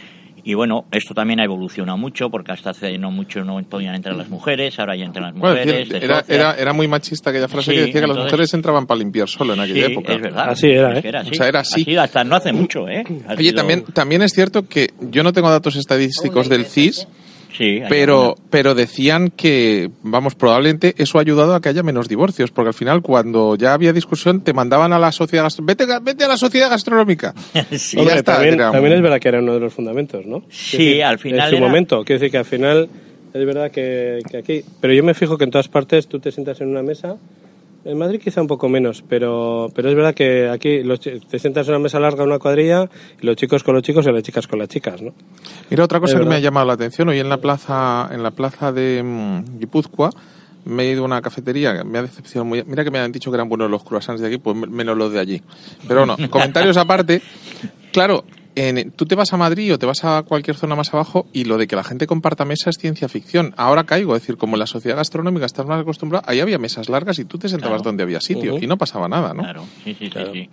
[0.50, 4.16] Y bueno, esto también ha evolucionado mucho porque hasta hace no mucho no podían entrar
[4.16, 5.90] las mujeres, ahora ya entran las Bueno, mujeres.
[5.90, 8.88] decir, era, era, era muy machista aquella frase Sí, que decía que las mujeres entraban
[8.88, 10.14] para limpiar solo en aquella Sí, época.
[10.14, 10.50] es verdad.
[10.50, 11.02] Así era, ¿eh?
[11.04, 11.32] era así.
[11.32, 11.98] O sea, era así.
[11.98, 13.04] hasta no hace mucho, ¿eh?
[13.28, 17.10] Ha Oye, sido- también, también es cierto que yo no tengo datos estadísticos del CIS,
[17.56, 22.52] Sí, pero, pero decían que, vamos, probablemente eso ha ayudado a que haya menos divorcios,
[22.52, 26.24] porque al final cuando ya había discusión te mandaban a la sociedad gastronómica, vete, vete
[26.26, 27.34] a la sociedad gastronómica.
[27.72, 28.00] Sí.
[28.00, 30.44] Y ya está, también, era también es verdad que era uno de los fundamentos, ¿no?
[30.50, 32.90] Sí, decir, al final En su era- momento, quiero decir que al final
[33.34, 34.62] es verdad que, que aquí.
[34.82, 37.18] Pero yo me fijo que en todas partes tú te sientas en una mesa.
[37.88, 41.68] En Madrid quizá un poco menos, pero, pero es verdad que aquí los te sientas
[41.68, 42.90] en una mesa larga, una cuadrilla,
[43.22, 45.14] y los chicos con los chicos y las chicas con las chicas, ¿no?
[45.70, 48.24] Mira, otra cosa Es que me ha llamado la atención, hoy en la plaza, en
[48.24, 50.10] la plaza de mm, Guipúzcoa,
[50.66, 52.62] me he ido a una cafetería, me ha decepcionado muy...
[52.66, 55.14] Mira que me han dicho que eran buenos los croissants de aquí, pues menos los
[55.14, 55.42] de allí.
[55.88, 57.22] Pero no, comentarios aparte,
[57.94, 58.26] claro,
[58.58, 61.46] en- tú te vas a Madrid o te vas a cualquier zona más abajo y
[61.46, 63.54] lo de que la gente comparta mesa es ciencia ficción.
[63.58, 66.90] Ahora caigo, es decir, como en la sociedad gastronómica estás más acostumbrado, ahí había mesas
[66.90, 67.90] largas y tú te sentabas Claro.
[67.90, 69.44] donde había sitio y no pasaba nada, ¿no?
[69.44, 70.34] Claro, sí, sí, Claro.
[70.34, 70.50] sí, sí.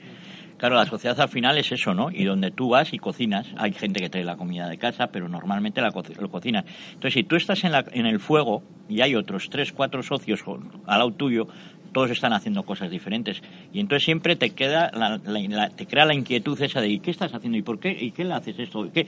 [0.56, 2.10] Claro, la sociedad al final es eso, ¿no?
[2.12, 5.28] Y donde tú vas y cocinas, hay gente que trae la comida de casa, pero
[5.28, 6.64] normalmente la co- lo cocinas.
[6.92, 10.42] Entonces, si tú estás en, la, en el fuego y hay otros tres, cuatro socios
[10.86, 11.48] al lado tuyo,
[11.94, 13.40] todos están haciendo cosas diferentes.
[13.72, 16.98] Y entonces siempre te queda la, la- la- te crea la inquietud esa de ¿y
[17.00, 17.56] qué estás haciendo?
[17.56, 17.96] ¿Y por qué?
[17.98, 18.84] ¿Y qué le haces esto?
[18.84, 19.06] ¿Y, qué?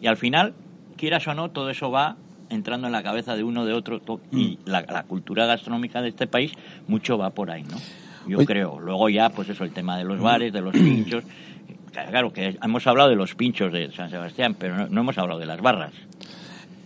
[0.00, 0.54] y al final,
[0.96, 2.16] quieras o no, todo eso va
[2.48, 6.28] entrando en la cabeza de uno de otro y la, la cultura gastronómica de este
[6.28, 6.52] país
[6.86, 7.76] mucho va por ahí, ¿no?
[8.28, 8.46] Yo Oye.
[8.46, 8.78] creo.
[8.78, 11.24] Luego ya, pues eso, el tema de los bares, de los pinchos.
[12.10, 15.40] Claro que hemos hablado de los pinchos de San Sebastián, pero no, no hemos hablado
[15.40, 15.92] de las barras.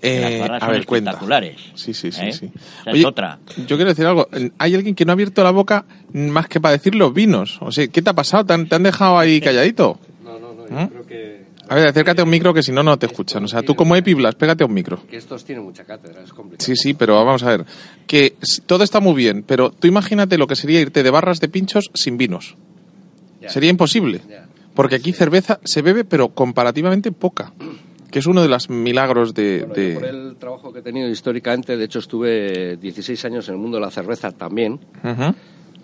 [0.02, 1.10] Las Eh, barras a son ver, cuenta.
[1.10, 1.56] espectaculares.
[1.74, 2.32] Sí, sí, sí, ¿eh?
[2.32, 2.50] sí.
[2.54, 3.38] O sea, Oye, es otra.
[3.66, 4.28] Yo quiero decir algo.
[4.58, 7.58] Hay alguien que no ha abierto la boca más que para decir los vinos.
[7.60, 8.44] O sea, ¿qué te ha pasado?
[8.46, 9.98] ¿Te han, te han dejado ahí calladito?
[10.24, 10.80] No, no, no, ¿Mm?
[10.84, 13.44] yo creo que, A ver, acércate a un micro que si no, no te escuchan.
[13.44, 15.02] O sea, tú como Epiblas, pégate a un micro.
[15.06, 16.64] que estos tienen mucha cátedra, es complicado.
[16.66, 17.64] Sí, sí, pero vamos a ver.
[18.06, 18.36] Que
[18.66, 21.90] todo está muy bien, pero tú imagínate lo que sería irte de barras de pinchos
[21.94, 22.56] sin vinos.
[23.40, 23.50] Ya.
[23.50, 24.22] Sería imposible.
[24.28, 24.46] Ya.
[24.74, 27.52] Porque aquí cerveza se bebe, pero comparativamente poca.
[28.10, 29.60] Que es uno de los milagros de...
[29.60, 33.48] Bueno, de- yo por el trabajo que he tenido históricamente, de hecho estuve 16 años
[33.48, 34.80] en el mundo de la cerveza también.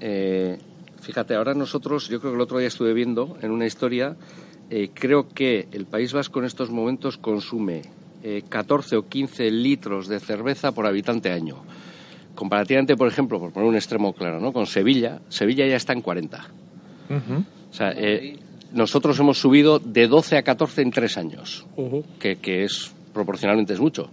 [0.00, 0.58] Eh,
[1.00, 4.16] fíjate, ahora nosotros, yo creo que el otro día estuve viendo en una historia,
[4.70, 7.82] eh, creo que el País Vasco en estos momentos consume
[8.24, 11.56] eh, 14 o 15 litros de cerveza por habitante año.
[12.34, 14.52] Comparativamente, por ejemplo, por poner un extremo claro, ¿no?
[14.52, 16.38] con Sevilla, Sevilla ya está en 40.
[17.08, 17.44] Ujú.
[17.70, 18.36] O sea, eh,
[18.72, 21.66] nosotros hemos subido de 12 a 14 en tres años,
[22.18, 24.10] que, que es proporcionalmente es mucho.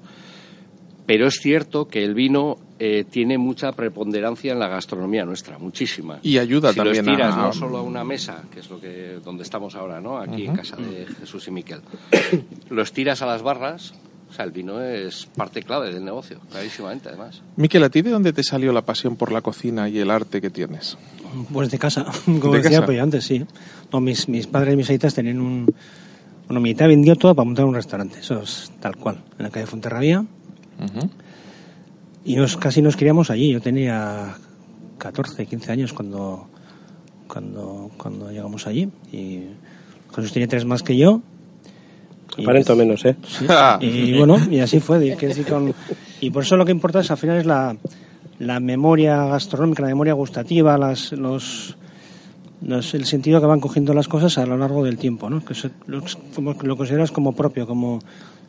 [1.05, 6.19] Pero es cierto que el vino eh, tiene mucha preponderancia en la gastronomía nuestra, muchísima.
[6.23, 8.79] Y ayuda si también los tiras a- no solo a una mesa, que es lo
[8.79, 10.17] que donde estamos ahora, ¿no?
[10.17, 11.81] Aquí en casa de Jesús y Miquel.
[12.69, 13.93] los tiras a las barras,
[14.33, 17.43] o sea, el vino es parte clave del negocio, clarísimamente, además.
[17.55, 20.41] Miquel, ¿a ti de dónde te salió la pasión por la cocina y el arte
[20.41, 20.97] que tienes?
[21.51, 22.85] Pues de casa, como ¿De decía casa?
[22.87, 23.45] pues yo antes, sí.
[23.91, 25.71] No, mis, mis padres y mis aitas tenían un...
[26.47, 29.51] Bueno, mi aita vendió todo para montar un restaurante, eso es tal cual, en la
[29.51, 30.25] calle Fonterrabía.
[32.25, 33.51] Y nos, casi nos criamos allí.
[33.51, 34.35] Yo tenía
[34.97, 36.47] 14, 15 años cuando,
[37.27, 38.89] cuando, cuando llegamos allí.
[39.11, 39.43] Y
[40.15, 41.21] Jesús tenía tres más que yo.
[42.37, 43.15] Y- Aparento menos, ¿eh?
[43.27, 43.45] Sí.
[43.85, 45.05] Y bueno, y así fue.
[45.05, 45.73] Y, quiero decir, con-
[46.21, 47.75] y por eso lo que importa es al final es la,
[48.39, 51.75] la memoria gastronómica, la memoria gustativa, las, los,
[52.65, 55.43] los- el sentido que van cogiendo las cosas a lo largo del tiempo, ¿no?
[55.43, 56.01] Que se- lo,
[56.35, 57.99] como, lo consideras como propio, como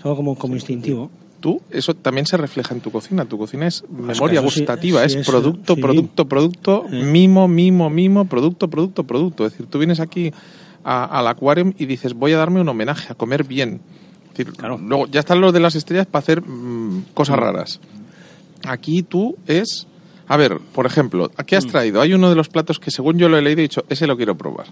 [0.03, 1.11] como, como instintivo.
[1.41, 3.25] Tú, eso también se refleja en tu cocina.
[3.25, 5.81] Tu cocina es memoria que eso sí, gustativa, sí, es eso, producto, sí.
[5.81, 6.97] producto, producto, Sí.
[6.97, 9.47] mimo, mimo, mimo, producto, producto, producto.
[9.47, 10.31] Es decir, tú vienes aquí
[10.85, 13.81] a- al acuario y dices, voy a darme un homenaje, a comer bien.
[14.33, 14.53] Es decir,
[14.87, 17.81] Luego ya están los de las estrellas para hacer mm, cosas raras.
[18.67, 19.87] Aquí tú es...
[20.27, 21.43] A ver, por ejemplo, Mm.
[21.45, 22.01] ¿qué has traído?
[22.01, 24.17] Hay uno de los platos que según yo lo he leído he dicho, ese lo
[24.17, 24.67] quiero probar.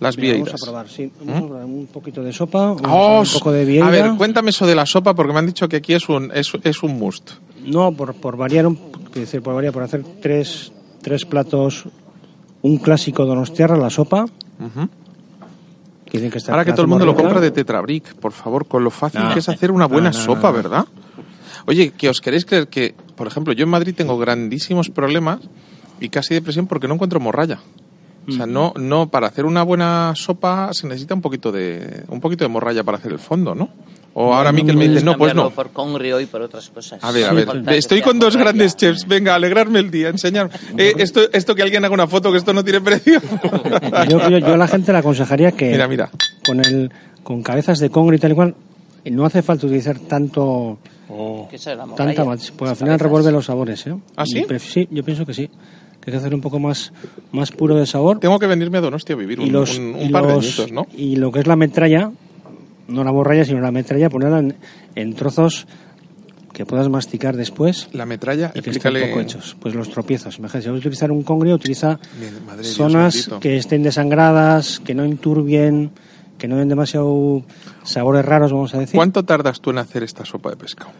[0.00, 0.46] Las vieiras.
[0.46, 1.10] vamos a probar, sí.
[1.20, 3.86] Vamos a probar un poquito de sopa, Oh, un poco de vieira.
[3.86, 6.30] a ver, cuéntame eso de la sopa porque me han dicho que aquí es un,
[6.34, 7.32] es, es un must.
[7.64, 8.66] No, por, por variar,
[9.14, 11.84] decir, por variar, por hacer tres, tres platos,
[12.62, 14.26] un clásico donostiarra, la sopa,
[16.18, 18.82] dicen que está Ahora que todo el mundo lo compra de Tetrabric, por favor, con
[18.84, 19.32] lo fácil No.
[19.32, 20.52] que es hacer una buena No, no, sopa, no, no.
[20.54, 20.84] ¿verdad?
[21.66, 25.40] Oye, que os queréis creer que, por ejemplo, yo en Madrid tengo grandísimos problemas
[26.00, 27.60] y casi depresión porque no encuentro morralla.
[28.26, 32.20] O sea, no, no, para hacer una buena sopa se necesita un poquito de, un
[32.20, 33.68] poquito de morralla para hacer el fondo, ¿no?
[34.16, 35.50] O ahora Miquel me dice, no, pues no.
[35.50, 37.02] por congrio y por otras cosas.
[37.02, 39.08] A ver, a No ver, que estoy con dos grandes chefs.
[39.08, 40.50] Venga, alegrarme el día, enseñar.
[40.78, 43.20] Eh, esto, esto que alguien haga una foto, que esto no tiene precio.
[44.08, 46.10] Yo, yo, yo a la gente le aconsejaría que Mira, mira.
[46.46, 46.90] con el
[47.24, 48.54] con cabezas de congrio y tal y cual,
[49.10, 51.94] no hace falta utilizar tanto morralla.
[51.96, 53.96] tanta mach- porque al final revuelve los sabores, ¿eh?
[54.16, 54.44] ¿Ah, sí?
[54.60, 55.48] sí, yo pienso que sí.
[56.00, 56.92] Que hay que hacer un poco más
[57.32, 58.20] más puro de sabor.
[58.20, 60.44] Tengo que venirme a Donostia a vivir un, los, un- un y par de los-
[60.44, 60.86] añitos, ¿no?
[60.96, 62.10] y lo que es la metralla,
[62.88, 64.56] no la morralla, sino la metralla, ponerla en,
[64.94, 65.66] en trozos
[66.52, 69.08] que puedas masticar después La metralla, y que estén explícale.
[69.08, 69.56] poco hechos.
[69.60, 70.38] Pues los tropiezos.
[70.38, 71.98] Imagínate, si vas a utilizar un congrio, utiliza
[72.46, 75.90] madre Dios zonas que estén desangradas, que no enturbien,
[76.38, 77.42] que no den demasiado
[77.82, 78.94] sabores raros, vamos a decir.
[78.96, 80.90] ¿Cuánto tardas tú en hacer esta sopa de pescado?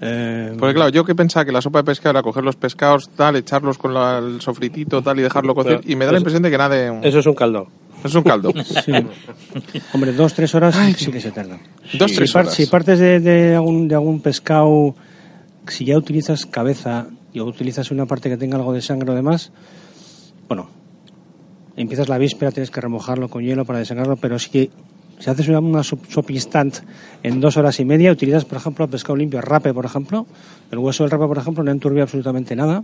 [0.00, 3.08] Eh, Porque claro, yo que pensaba que la sopa de pescado era coger los pescados,
[3.10, 6.18] tal, echarlos con la- el sofritito, tal, y dejarlo cocer, Pero y me da la
[6.18, 7.00] impresión de que nada de...
[7.08, 7.68] Eso es un caldo.
[8.04, 8.52] Es un caldo.
[8.84, 8.92] sí.
[9.92, 11.60] Hombre, dos, tres horas sí que se tardan.
[11.98, 12.54] Dos, tres horas.
[12.54, 14.94] si partes de, de algún, de algún pescado,
[15.66, 19.52] si ya utilizas cabeza y utilizas una parte que tenga algo de sangre o demás,
[20.48, 20.70] bueno,
[21.76, 24.70] empiezas la víspera, tienes que remojarlo con hielo para desangrarlo, pero si,
[25.18, 25.82] si haces una, una
[26.28, 26.76] instant
[27.22, 30.26] en dos horas y media, utilizas, por ejemplo, pescado limpio, rape, por ejemplo,
[30.70, 32.82] el hueso del rape, por ejemplo, no enturbia absolutamente nada,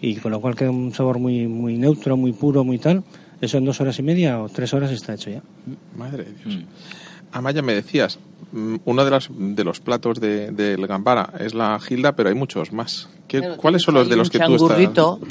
[0.00, 3.04] y con lo cual queda un sabor muy, muy neutro, muy puro, muy tal.
[3.42, 5.42] Eso en dos horas y media o tres horas está hecho ya.
[5.96, 6.64] Madre de Dios.
[7.32, 8.18] Amaya, me decías,
[8.52, 12.34] mm, uno de, las, de los platos de- del Gambara es la gilda, pero hay
[12.34, 13.08] muchos más.
[13.26, 14.78] ¿Qué- Claro, ¿Cuáles son los de los que tú estás...?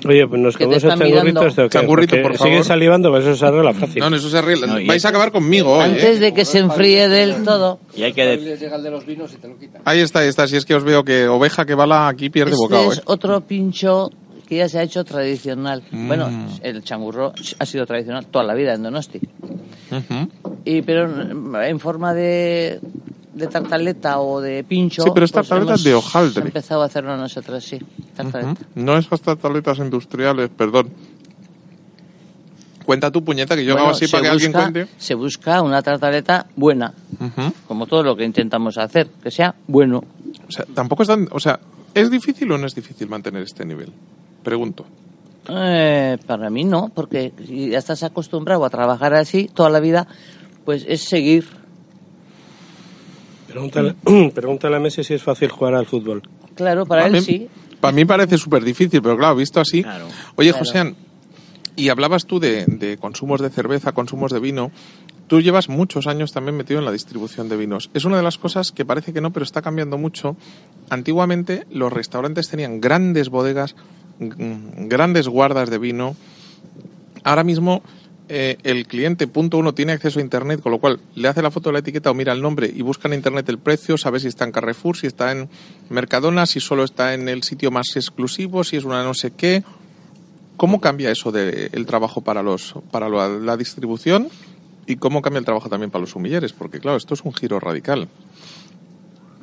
[0.08, 1.45] Oye, pues nos comemos el changurrito mirando.
[1.45, 1.78] este o qué?
[1.78, 2.52] Changurrito, por favor.
[2.54, 4.00] Sigue salivando, pues eso se arregla fácil.
[4.00, 4.65] No, no, eso se arregla.
[4.65, 6.19] No, Vais a acabar conmigo hoy, Antes ¿eh?
[6.19, 7.80] de que se enfríe del todo.
[7.95, 9.84] Y hay que llega el de los vinos y te lo quitan.
[9.86, 10.47] Ahí está, ahí está.
[10.47, 13.04] Si es que os veo que oveja que bala aquí pierde Este bocado, es ¿eh?
[13.06, 14.10] otro pincho
[14.52, 15.82] que ya se ha hecho tradicional.
[15.92, 16.08] Mm.
[16.10, 16.30] Bueno,
[16.62, 19.22] el changurro ha sido tradicional toda la vida en Donosti.
[20.66, 22.82] Y, pero en forma de,
[23.34, 25.04] de tartaleta o de pincho.
[25.04, 26.44] Sí, pero es pues tartaleta hemos de hojaldre.
[26.48, 27.80] empezado a hacerlo nosotros, sí.
[28.14, 28.52] Tartaleta.
[28.52, 28.64] Ujú.
[28.76, 30.90] No esas tartaletas industriales, perdón.
[32.84, 34.88] Cuenta tu puñeta que yo Bueno, hago así para que alguien cuente.
[34.98, 36.94] Se busca una tartaleta buena,
[37.70, 40.04] como todo lo que intentamos hacer, que sea bueno.
[40.46, 41.30] O sea, tampoco es tan...
[41.32, 41.58] O sea,
[41.94, 43.94] ¿es difícil o no es difícil mantener este nivel?
[44.43, 44.86] Pregunto.
[45.49, 50.08] Eh, para mí no, porque si ya estás acostumbrado a trabajar así toda la vida,
[50.65, 51.45] pues es seguir.
[53.47, 53.95] Pregúntale,
[54.34, 56.21] pregúntale a Messi si es fácil jugar al fútbol.
[56.56, 57.47] Claro, para él mí- sí.
[57.80, 59.82] Para mí parece súper difícil, pero claro, visto así...
[59.82, 60.06] Claro.
[60.36, 60.95] Oye, Claro.
[61.75, 64.71] Y hablabas tú de, de consumos de cerveza, consumos de vino.
[65.27, 67.89] Tú llevas muchos años también metido en la distribución de vinos.
[67.93, 70.36] Es una de las cosas que parece que no, pero está cambiando mucho.
[70.89, 73.75] Antiguamente los restaurantes tenían grandes bodegas,
[74.22, 76.16] grandes guardas de vino.
[77.24, 77.82] Ahora mismo
[78.30, 81.52] eh, el cliente, punto uno, tiene acceso a Internet, con lo cual le hace la
[81.52, 84.22] foto de la etiqueta o mira el nombre y busca en Internet el precio, sabe
[84.22, 85.50] si está en Carrefour, si está en
[85.90, 89.64] Mercadona, si solo está en el sitio más exclusivo, si es una no sé qué.
[90.56, 94.30] ¿Cómo cambia eso del trabajo para, los, para la, la distribución
[94.86, 96.54] y cómo cambia el trabajo también para los sumilleres?
[96.54, 98.08] Porque, claro, esto es un giro radical.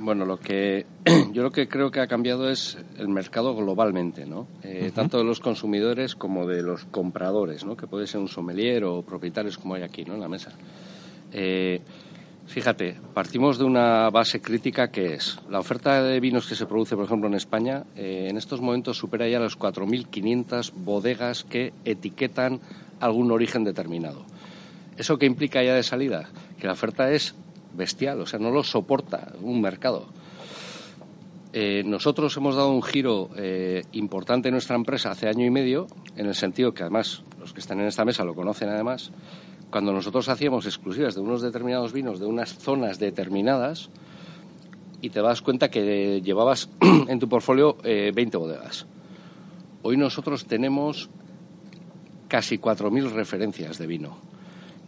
[0.00, 0.86] Bueno, lo que
[1.32, 4.46] yo lo que creo que ha cambiado es el mercado globalmente, ¿no?
[4.62, 7.76] Eh, Tanto de los consumidores como de los compradores, ¿no?
[7.76, 10.14] Que puede ser un sommelier o propietarios como hay aquí, ¿no?
[10.14, 10.52] En la mesa.
[11.32, 11.80] Eh,
[12.46, 16.94] fíjate, partimos de una base crítica que es la oferta de vinos que se produce,
[16.94, 22.60] por ejemplo, en España, eh, en estos momentos supera ya las 4.500 bodegas que etiquetan
[23.00, 24.24] algún origen determinado.
[24.96, 26.28] ¿Eso qué implica ya de salida?
[26.58, 27.34] Que la oferta es
[27.74, 30.06] bestial, o sea, no lo soporta un mercado.
[31.52, 35.86] Eh, nosotros hemos dado un giro eh, importante en nuestra empresa hace año y medio,
[36.16, 39.10] en el sentido que además los que están en esta mesa lo conocen además,
[39.70, 43.90] cuando nosotros hacíamos exclusivas de unos determinados vinos de unas zonas determinadas
[45.00, 46.68] y te das cuenta que llevabas
[47.08, 48.86] en tu portfolio eh, 20 bodegas.
[49.82, 51.08] Hoy nosotros tenemos
[52.28, 54.27] casi 4.000 referencias de vino.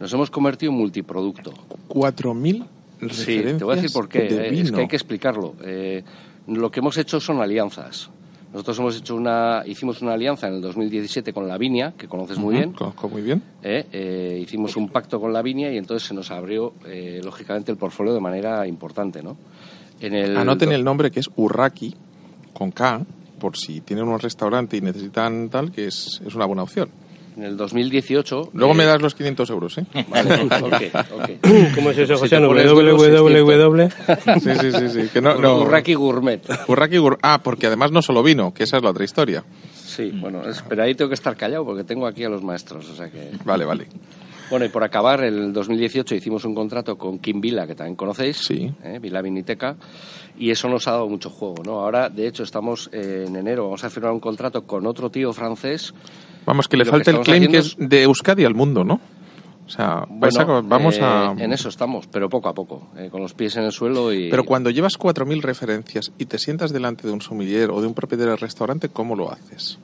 [0.01, 1.53] Nos hemos convertido en multiproducto.
[1.89, 2.65] 4.000
[3.11, 4.23] Sí, te voy a decir por qué.
[4.23, 4.75] de eh, Es vino.
[4.75, 5.55] que hay que explicarlo.
[5.63, 6.03] Eh,
[6.47, 8.09] lo que hemos hecho son alianzas.
[8.53, 12.55] Nosotros hemos hecho una, hicimos una alianza en el 2017 con Lavinia, que conoces muy
[12.55, 12.73] bien.
[12.73, 13.41] Conozco muy bien.
[13.63, 17.77] Eh, eh, hicimos un pacto con Lavinia y entonces se nos abrió, eh, lógicamente, el
[17.77, 19.37] portfolio de manera importante, ¿no?
[20.01, 21.95] En el Anoten el nombre que es Urraki,
[22.53, 23.05] con K,
[23.39, 26.89] por si tienen un restaurante y necesitan tal, que es, es una buena opción.
[27.37, 28.49] En el 2018...
[28.53, 29.85] Luego eh, me das los 500 euros, ¿eh?
[30.09, 30.51] Vale, ok,
[31.13, 31.75] ok.
[31.75, 32.35] ¿Cómo es eso, Si José?
[32.37, 33.89] duro, www.
[34.41, 35.09] Sí, sí, sí, sí.
[35.13, 35.59] Que no, no.
[35.61, 36.41] Urraki Gourmet.
[36.67, 39.43] Urraki Gur- Ah, porque además no solo vino, que esa es la otra historia.
[39.73, 42.95] Sí, bueno, pero ahí tengo que estar callado porque tengo aquí a los maestros, o
[42.95, 43.31] sea que...
[43.45, 43.87] Vale, vale.
[44.49, 47.95] Bueno, y por acabar, en el 2018 hicimos un contrato con Kim Vila, que también
[47.95, 48.69] conocéis, Sí.
[48.83, 48.99] ¿eh?
[49.01, 49.77] Vila Viniteca,
[50.37, 51.79] y eso nos ha dado mucho juego, ¿no?
[51.79, 55.31] Ahora, de hecho, estamos eh, en enero, vamos a firmar un contrato con otro tío
[55.31, 55.93] francés.
[56.45, 58.99] Vamos, que le Lo que falta el claim que es de Euskadi al mundo, ¿no?
[59.65, 61.33] O sea, a- vamos eh, a...
[61.37, 64.29] En eso estamos, pero poco a poco, eh, con los pies en el suelo y...
[64.29, 67.93] Pero cuando llevas 4.000 referencias y te sientas delante de un sommelier o de un
[67.93, 69.77] propietario de restaurante, ¿cómo lo haces?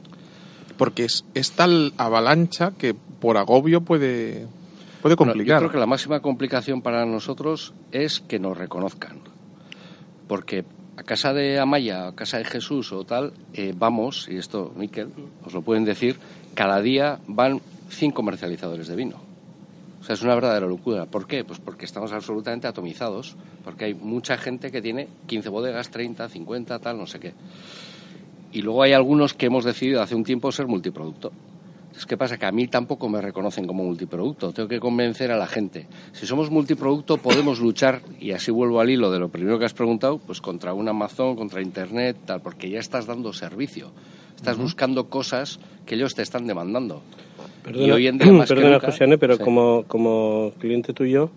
[0.78, 4.48] Porque es, es tal avalancha que por agobio puede,
[5.02, 5.58] puede Bueno, complicar.
[5.62, 9.20] yo creo que la máxima complicación para nosotros es que nos reconozcan.
[10.28, 10.66] Porque
[10.98, 15.10] a casa de Amaya, a casa de Jesús o tal, eh, vamos, y esto, Miquel,
[15.46, 16.18] os lo pueden decir,
[16.58, 19.18] cada día van cinco comercializadores de vino.
[20.02, 21.06] O sea, es una verdadera locura.
[21.06, 21.44] ¿Por qué?
[21.44, 26.80] Pues porque estamos absolutamente atomizados, porque hay mucha gente que tiene 15 bodegas, 30, 50,
[26.80, 27.34] tal, no sé qué.
[28.52, 31.32] Y luego hay algunos que hemos decidido hace un tiempo ser multiproducto.
[31.82, 32.40] Entonces, ¿qué pasa?
[32.40, 34.52] Que a mí tampoco me reconocen como multiproducto.
[34.52, 35.86] Tengo que convencer a la gente.
[36.14, 39.76] Si somos multiproducto, podemos luchar, y así vuelvo al hilo de lo primero que has
[39.76, 43.92] preguntado, pues contra un Amazon, contra Internet, tal, porque ya estás dando servicio.
[44.38, 47.02] Estás buscando cosas que ellos te están demandando.
[47.64, 49.44] Perdona, y hoy en día más que perdona, nunca- Josiane, pero Sí.
[49.44, 51.30] como, como cliente tuyo,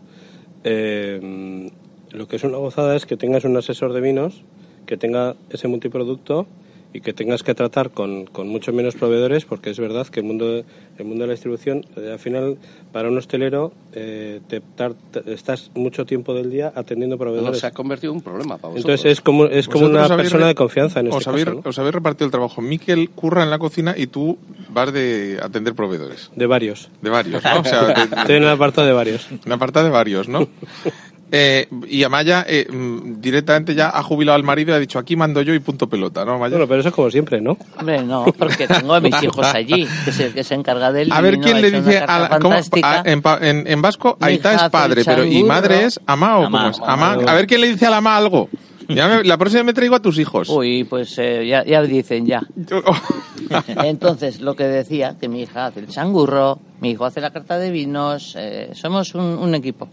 [0.64, 1.70] eh,
[2.12, 4.42] lo que es una gozada es que tengas un asesor de vinos
[4.86, 6.46] que tenga ese multiproducto
[6.92, 10.26] y que tengas que tratar con, con mucho menos proveedores, porque es verdad que el
[10.26, 10.64] mundo,
[10.98, 12.58] el mundo de la distribución, eh, al final,
[12.92, 17.60] para un hostelero, eh, te tar- te- estás mucho tiempo del día atendiendo proveedores.
[17.60, 18.84] se ha convertido en un problema para vosotros.
[19.00, 21.60] Entonces es como, es como una habéis persona de confianza en este os, habéis, caso,
[21.64, 21.70] ¿no?
[21.70, 22.60] os habéis repartido el trabajo.
[22.60, 24.38] Miquel curra en la cocina y tú
[24.70, 26.30] vas de atender proveedores.
[26.34, 26.88] De varios.
[27.02, 27.60] De varios, ¿no?
[27.60, 29.28] O sea, de- Estoy en el apartado de varios.
[29.46, 30.48] Una aparta de varios, ¿no?
[31.32, 35.14] Eh, y Amaya eh, mm, directamente ya ha jubilado al marido y ha dicho aquí
[35.14, 36.56] mando yo y punto pelota, ¿no, Amaya?
[36.56, 37.56] Bueno, pero eso es como siempre, ¿no?
[37.78, 41.12] Hombre, no, porque tengo a mis hijos allí, que es el que se encarga del
[41.12, 42.54] a ver quién le dice a la- ¿cómo?
[42.82, 46.58] A- en, en- en vasco Aita es padre, pero ¿y madre es ama o Ama,
[46.58, 46.80] cómo es?
[46.84, 47.12] ama.
[47.12, 47.30] Ama.
[47.30, 48.48] A ver quién le dice a la ama algo.
[48.94, 50.48] Ya me- la próxima me traigo a tus hijos.
[50.48, 52.42] Uy, pues eh, ya, ya dicen ya.
[53.84, 57.58] Entonces, lo que decía, que mi hija hace el changurro, mi hijo hace la carta
[57.58, 59.88] de vinos, eh, somos un, un equipo.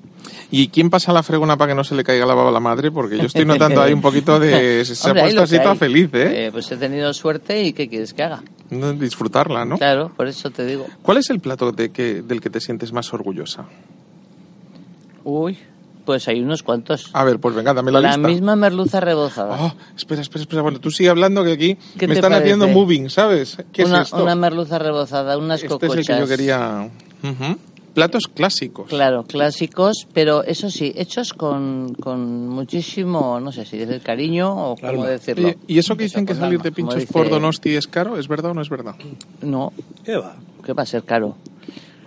[0.51, 2.59] ¿Y quién pasa la fregona para que no se le caiga la baba a la
[2.59, 2.91] madre?
[2.91, 4.83] Porque yo estoy notando ahí un poquito de...
[4.85, 6.47] Se Hombre, ha puesto así toda feliz, ¿eh?
[6.47, 8.43] Eh, Pues he tenido suerte y ¿qué quieres que haga?
[8.69, 9.77] Disfrutarla, ¿no?
[9.77, 10.85] Claro, por eso te digo.
[11.01, 13.65] ¿Cuál es el plato de que, del que te sientes más orgullosa?
[15.23, 15.57] Uy,
[16.07, 17.09] pues hay unos cuantos.
[17.13, 18.27] A ver, pues venga, dame la, La lista.
[18.29, 19.57] misma merluza rebozada.
[19.61, 20.61] Oh, espera, espera, espera.
[20.63, 22.53] Bueno, tú sigue hablando que aquí ¿Qué me están parece?
[22.53, 23.57] haciendo moving, ¿sabes?
[23.73, 24.23] ¿Qué una, es esto?
[24.23, 25.97] una merluza rebozada, unas este cocochas.
[25.99, 26.89] es el que yo quería...
[27.23, 27.57] Ujú.
[27.93, 28.87] Platos clásicos.
[28.89, 34.75] Claro, clásicos, pero eso sí, hechos con, con muchísimo, no sé si decir cariño o
[34.75, 35.07] cómo Alma.
[35.07, 35.47] decirlo.
[35.47, 37.87] Oye, ¿Y eso que dicen que con salir alma, de pinchos dice- por Donosti es
[37.87, 38.17] caro?
[38.19, 38.93] ¿Es verdad o no es verdad?
[39.41, 39.73] No,
[40.05, 40.35] ¿Qué va?
[40.63, 41.35] ¿qué va a ser caro?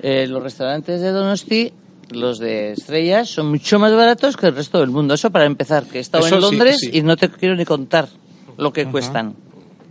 [0.00, 1.72] Eh, los restaurantes de Donosti,
[2.10, 5.14] los de estrellas, son mucho más baratos que el resto del mundo.
[5.14, 6.90] Eso para empezar, que he estado Eso en Londres sí.
[6.92, 8.08] y no te quiero ni contar
[8.56, 9.34] lo que cuestan.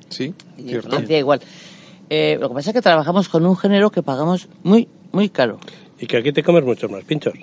[0.09, 0.89] Sí, Y en cierto.
[0.89, 1.41] Francia igual.
[2.09, 5.59] Eh, lo que pasa es que trabajamos con un género que pagamos muy, muy caro.
[5.99, 7.33] Y que aquí te comes muchos más pinchos.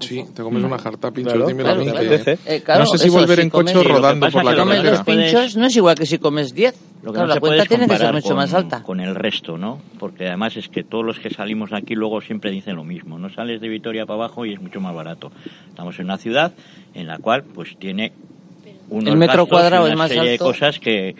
[0.00, 1.90] Sí, te comes una jarta pinchos, Claro, dímelo a claro, mí.
[1.92, 2.08] claro.
[2.08, 2.56] que- Apetece.
[2.56, 5.02] Eh, claro, no sé si eso, volver si en coche rodando por la carretera.
[5.04, 6.74] puedes- pinchos no es igual que si comes 10.
[7.02, 8.82] Lo que Claro, no la se cuenta puede tiene que ser mucho con, más alta.
[8.82, 9.80] con el resto, ¿no?
[9.98, 13.18] Porque además es que todos los que salimos de aquí luego siempre dicen lo mismo.
[13.18, 15.30] No sales de Vitoria para abajo y es mucho más barato.
[15.68, 16.52] Estamos en una ciudad
[16.94, 18.12] en la cual pues tiene
[18.90, 20.44] unos El metro cuadrado una es más serie de alto.
[20.44, 21.14] cosas que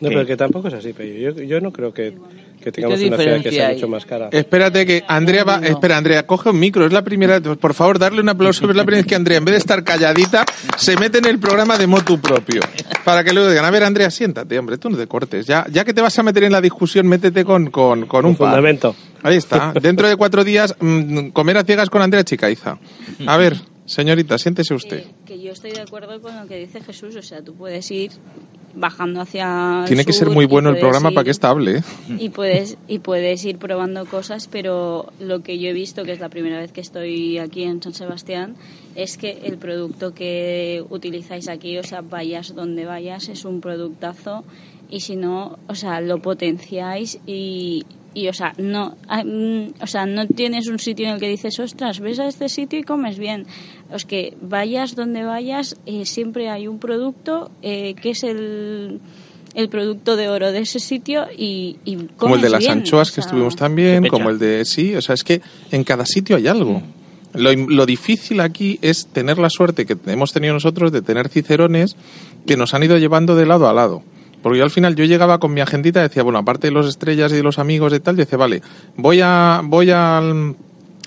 [0.00, 2.14] No, pero que tampoco es así, pero yo, yo no creo que,
[2.60, 3.74] que tengamos ¿Qué una ciudad que sea hay?
[3.74, 4.28] mucho más cara.
[4.32, 5.58] Espérate que Andrea va...
[5.58, 5.66] No.
[5.66, 6.86] Espera, Andrea, coge un micro.
[6.86, 7.40] Es la primera...
[7.40, 8.68] Por favor, darle un aplauso.
[8.70, 10.44] Es la primera vez que Andrea, en vez de estar calladita,
[10.76, 12.60] se mete en el programa de motu propio.
[13.04, 15.46] Para que luego digan, a ver, Andrea, siéntate, hombre, tú no te cortes.
[15.46, 18.32] Ya, ya que te vas a meter en la discusión, métete con, con, con un
[18.32, 18.48] Un par.
[18.48, 18.94] fundamento.
[19.22, 19.72] Ahí está.
[19.80, 22.78] Dentro de cuatro días, mm, comer a ciegas con Andrea Chicaiza.
[23.26, 23.56] A ver,
[23.86, 25.04] señorita, siéntese usted.
[25.26, 27.90] Que, que yo estoy de acuerdo con lo que dice Jesús, o sea, tú puedes
[27.90, 28.12] ir
[28.74, 31.78] bajando hacia el Tiene que ser muy bueno el programa ir- para que estable.
[31.78, 31.82] ¿eh?
[32.18, 36.20] y puedes y puedes ir probando cosas pero lo que yo he visto que es
[36.20, 38.54] la primera vez que estoy aquí en San Sebastián
[38.94, 44.44] es que el producto que utilizáis aquí o sea vayas donde vayas es un productazo
[44.88, 49.86] y si no o sea lo potenciáis y y o sea no ah, mm, o
[49.86, 52.82] sea no tienes un sitio en el que dices ostras ves a este sitio y
[52.82, 53.46] comes bien
[53.92, 59.00] es que vayas donde vayas eh, siempre hay un producto eh, que es el
[59.54, 62.72] el producto de oro de ese sitio y, y Como el de comes las bien,
[62.72, 64.64] anchoas o que estuvimos también, como el de...
[64.64, 65.40] Sí, o sea, es que
[65.72, 66.82] en cada sitio hay algo.
[67.34, 71.96] Lo, lo difícil aquí es tener la suerte que hemos tenido nosotros de tener cicerones
[72.46, 74.02] que nos han ido llevando de lado a lado.
[74.42, 76.86] Porque yo al final yo llegaba con mi agendita y decía, bueno, aparte de los
[76.88, 78.62] estrellas y de los amigos y tal, yo decía, vale,
[78.96, 80.56] voy a voy al,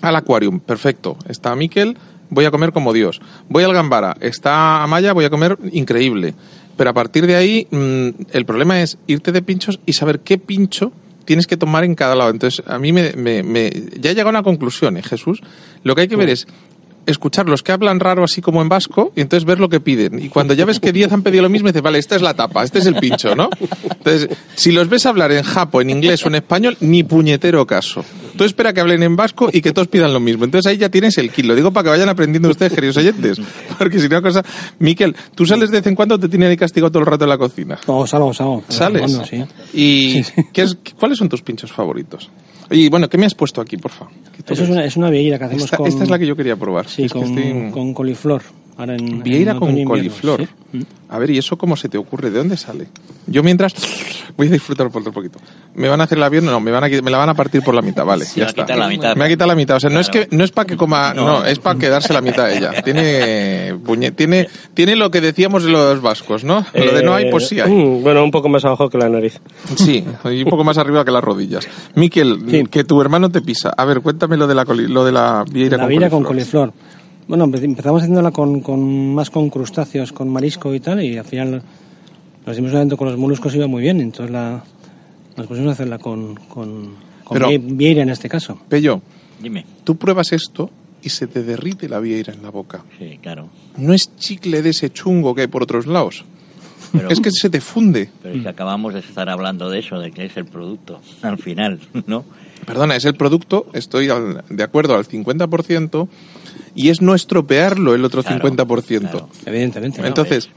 [0.01, 1.17] al aquarium, perfecto.
[1.27, 1.97] Está Miquel,
[2.29, 3.21] voy a comer como Dios.
[3.49, 6.33] Voy al Gambara, está Amaya, voy a comer increíble.
[6.77, 10.37] Pero a partir de ahí, mm, el problema es irte de pinchos y saber qué
[10.37, 10.91] pincho
[11.25, 12.31] tienes que tomar en cada lado.
[12.31, 15.41] Entonces, a mí me, me- me- ya he llegado a una conclusión, ¿eh, Jesús.
[15.83, 16.47] Lo que hay que ver es
[17.05, 20.19] escuchar los que hablan raro así como en vasco y entonces ver lo que piden.
[20.23, 22.33] Y cuando ya ves que 10 han pedido lo mismo, dices, vale, esta es la
[22.33, 23.49] tapa, este es el pincho, ¿no?
[23.83, 28.03] Entonces, si los ves hablar en japo, en inglés o en español, ni puñetero caso.
[28.37, 30.43] Tú espera que hablen en vasco y que todos pidan lo mismo.
[30.45, 31.49] Entonces ahí ya tienes el kilo.
[31.49, 33.39] Lo digo para que vayan aprendiendo ustedes, queridos oyentes.
[33.77, 34.43] Porque si no, cosa...
[34.79, 37.25] Miquel, ¿tú sales de vez en cuando o te tienen ahí castigado todo el rato
[37.25, 37.77] en la cocina?
[37.87, 38.63] No, salgo, salgo.
[38.69, 39.01] ¿Sales?
[39.01, 39.43] Cuando, sí.
[39.73, 42.29] ¿Y qué es- cuáles son tus pinchos favoritos?
[42.71, 44.07] Y bueno, ¿qué me has puesto aquí, porfa?
[44.35, 45.87] ¿Qué tú Eso es una, es una que hacemos esta, con...
[45.87, 46.87] esta es la que yo quería probar.
[46.87, 48.41] Sí, Es que con, estoy- con coliflor.
[48.75, 50.41] Ahora en, Vieira en con coliflor.
[50.41, 50.47] sí.
[50.77, 50.81] Mm.
[51.09, 52.31] A ver, ¿y eso cómo se te ocurre?
[52.31, 52.87] ¿De dónde sale?
[53.27, 53.75] Yo mientras
[54.35, 55.37] voy a disfrutar por otro poquito.
[55.75, 56.45] ¿Me van a hacer el avión?
[56.45, 58.25] No, me, van a, me la van a partir por la mitad, vale.
[58.25, 58.65] Se ya está.
[58.75, 59.15] la mitad.
[59.15, 59.77] Me ha quitado la mitad.
[59.77, 61.45] O sea, no es que no es para que coma, no, No.
[61.45, 62.81] es para quedarse la mitad ella.
[62.81, 66.65] Tiene, puñe- tiene, tiene lo que decíamos de los vascos, ¿no?
[66.73, 67.71] Lo de no hay, pues sí hay.
[67.71, 69.39] Mm, Bueno, un poco más abajo que la nariz.
[69.75, 71.67] Sí, y un poco más arriba que las rodillas.
[71.93, 72.63] Miquel, Sí.
[72.71, 73.69] que tu hermano te pisa.
[73.77, 76.23] A ver, cuéntame lo de la, coli- lo de la vieira la con vieira con
[76.23, 76.69] coliflor.
[76.71, 77.02] coliflor.
[77.27, 81.25] Bueno, empe- empezamos haciéndola con, con más con crustáceos, con marisco y tal, y al
[81.25, 81.61] final
[82.45, 84.63] nos dimos cuenta que con los moluscos iba muy bien, entonces la,
[85.37, 88.59] nos pusimos a hacerla con, con, con Pero- vieira en este caso.
[88.67, 89.01] Pello,
[89.41, 89.65] Dime.
[89.83, 90.69] tú pruebas esto
[91.01, 92.83] y se te derrite la vieira en la boca.
[92.99, 93.49] Sí, claro.
[93.77, 96.23] No es chicle de ese chungo que hay por otros lados.
[96.91, 98.09] Pero, Es que se te funde.
[98.21, 101.39] pero es que acabamos de estar hablando de eso, de que es el producto, al
[101.39, 102.23] final, ¿no?
[102.65, 106.07] Perdona, es el producto, estoy al- de acuerdo al 50%,
[106.75, 109.09] y es no estropearlo el otro Claro, 50%.
[109.11, 109.29] claro.
[109.45, 110.01] Evidentemente.
[110.01, 110.07] ¿no?
[110.07, 110.49] Entonces,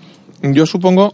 [0.43, 1.13] yo supongo,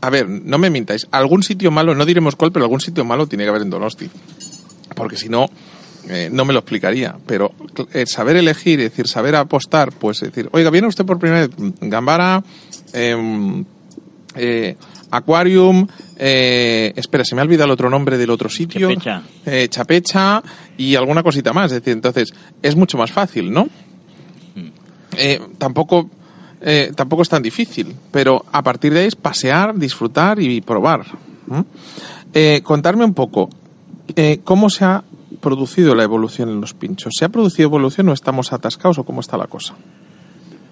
[0.00, 3.26] a ver, no me mintáis, algún sitio malo, no diremos cuál, pero algún sitio malo
[3.26, 4.08] tiene que haber en Donosti.
[4.94, 5.46] Porque si no,
[6.08, 7.16] eh, no me lo explicaría.
[7.26, 7.52] Pero
[7.92, 11.46] eh, saber elegir, es decir, saber apostar, pues es decir, oiga, viene usted por primera
[11.46, 12.42] vez, Gambara,
[12.92, 13.64] em,
[14.34, 14.76] eh,
[15.10, 15.86] Aquarium,
[16.16, 18.88] eh, espera, se me ha olvidado el otro nombre del otro sitio.
[18.88, 19.22] Chapecha.
[19.46, 20.42] Eh, Chapecha
[20.76, 21.72] y alguna cosita más.
[21.72, 22.32] Es decir, entonces,
[22.62, 23.68] es mucho más fácil, ¿no?
[25.16, 26.08] Eh, tampoco,
[26.60, 31.04] eh, tampoco es tan difícil, pero a partir de ahí es pasear, disfrutar y probar.
[32.32, 33.48] Eh, contarme un poco,
[34.14, 35.02] eh, ¿cómo se ha
[35.40, 37.14] producido la evolución en los pinchos?
[37.18, 39.74] ¿Se ha producido evolución o estamos atascados o cómo está la cosa?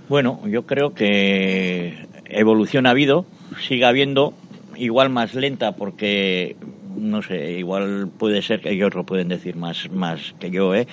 [0.08, 1.94] Bueno, yo creo que
[2.28, 3.26] evolución ha habido,
[3.66, 4.34] sigue habiendo,
[4.76, 6.56] igual más lenta porque,
[6.96, 10.86] no sé, igual puede ser que ellos lo pueden decir más, más que yo, ¿eh?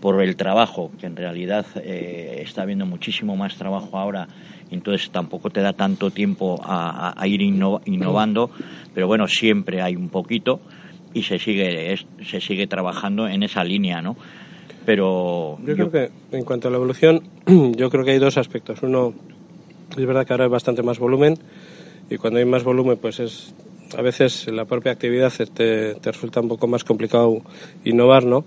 [0.00, 4.28] por el trabajo, que en realidad eh, está habiendo muchísimo más trabajo ahora,
[4.70, 8.50] entonces tampoco te da tanto tiempo a, a- ir inno- innovando,
[8.94, 10.60] pero bueno, siempre hay un poquito
[11.12, 14.16] y se sigue, es- se sigue trabajando en esa línea, ¿no?
[14.86, 17.22] Pero Yo creo que en cuanto a la evolución,
[17.76, 18.82] yo creo que hay dos aspectos.
[18.82, 19.14] Uno,
[19.96, 21.38] es verdad que ahora hay bastante más volumen
[22.08, 23.54] y cuando hay más volumen, pues es
[23.96, 27.42] a veces la propia actividad te, te resulta un poco más complicado
[27.84, 28.44] innovar, ¿no?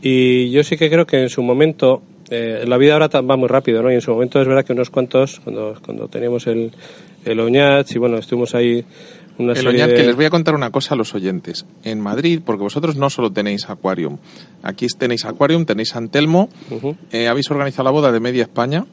[0.00, 3.48] Y yo sí que creo que en su momento, eh, la vida ahora va muy
[3.48, 3.90] rápido, ¿no?
[3.90, 6.72] Y en su momento es verdad que unos cuantos, cuando, cuando teníamos el,
[7.24, 8.84] el Oñats y bueno, estuvimos ahí
[9.38, 9.94] una El Oñat, de...
[9.94, 11.64] que les voy a contar una cosa a los oyentes.
[11.84, 14.18] En Madrid, porque vosotros no solo tenéis Aquarium,
[14.62, 16.96] aquí tenéis Aquarium, tenéis Antelmo, Ujú.
[17.12, 18.84] eh, habéis organizado la boda de media España.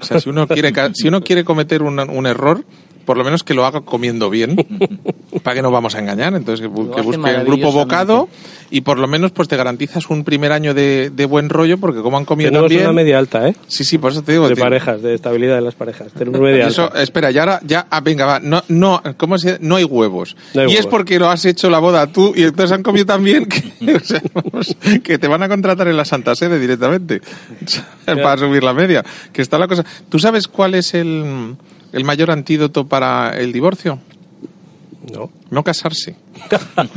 [0.00, 2.64] O sea, si uno quiere, si uno quiere cometer un, un error,
[3.04, 4.56] por lo menos que lo haga comiendo bien,
[5.42, 6.34] para que no vamos a engañar.
[6.34, 8.28] Entonces, que, que busque el grupo bocado
[8.70, 12.00] y por lo menos pues te garantizas un primer año de, de buen rollo, porque
[12.00, 12.84] como han comido Tenemos bien...
[12.84, 13.54] una media alta, ¿eh?
[13.66, 14.48] Sí, sí, por eso te digo.
[14.48, 14.64] De tío.
[14.64, 16.12] parejas, de estabilidad de las parejas.
[16.12, 17.02] Tenemos media Eso, alta.
[17.02, 20.36] espera, ya ahora, ya, ah, venga, va, no, no, ¿cómo se No hay huevos.
[20.54, 23.04] No hay y es porque lo has hecho la boda tú y entonces han comido
[23.04, 26.58] tan bien que, o sea, vamos, que te van a contratar en la Santa Sede
[26.58, 27.20] directamente
[28.06, 29.04] para subir la media.
[29.32, 29.84] Que está la cosa.
[30.08, 31.56] ¿Tú sabes cuál es el,
[31.92, 33.98] el mayor antídoto para el divorcio?
[35.12, 35.30] No.
[35.50, 36.14] No casarse.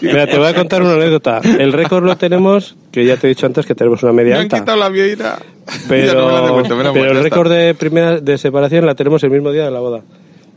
[0.00, 1.40] Mira, te voy a contar una anécdota.
[1.58, 4.36] El récord lo tenemos, que ya te he dicho antes que tenemos una Me media
[4.36, 4.58] han alta.
[4.60, 5.38] quitado la vieira.
[5.88, 9.30] Pero, no me han devuelto, pero el récord de primera de separación la tenemos el
[9.30, 10.02] mismo día de la boda.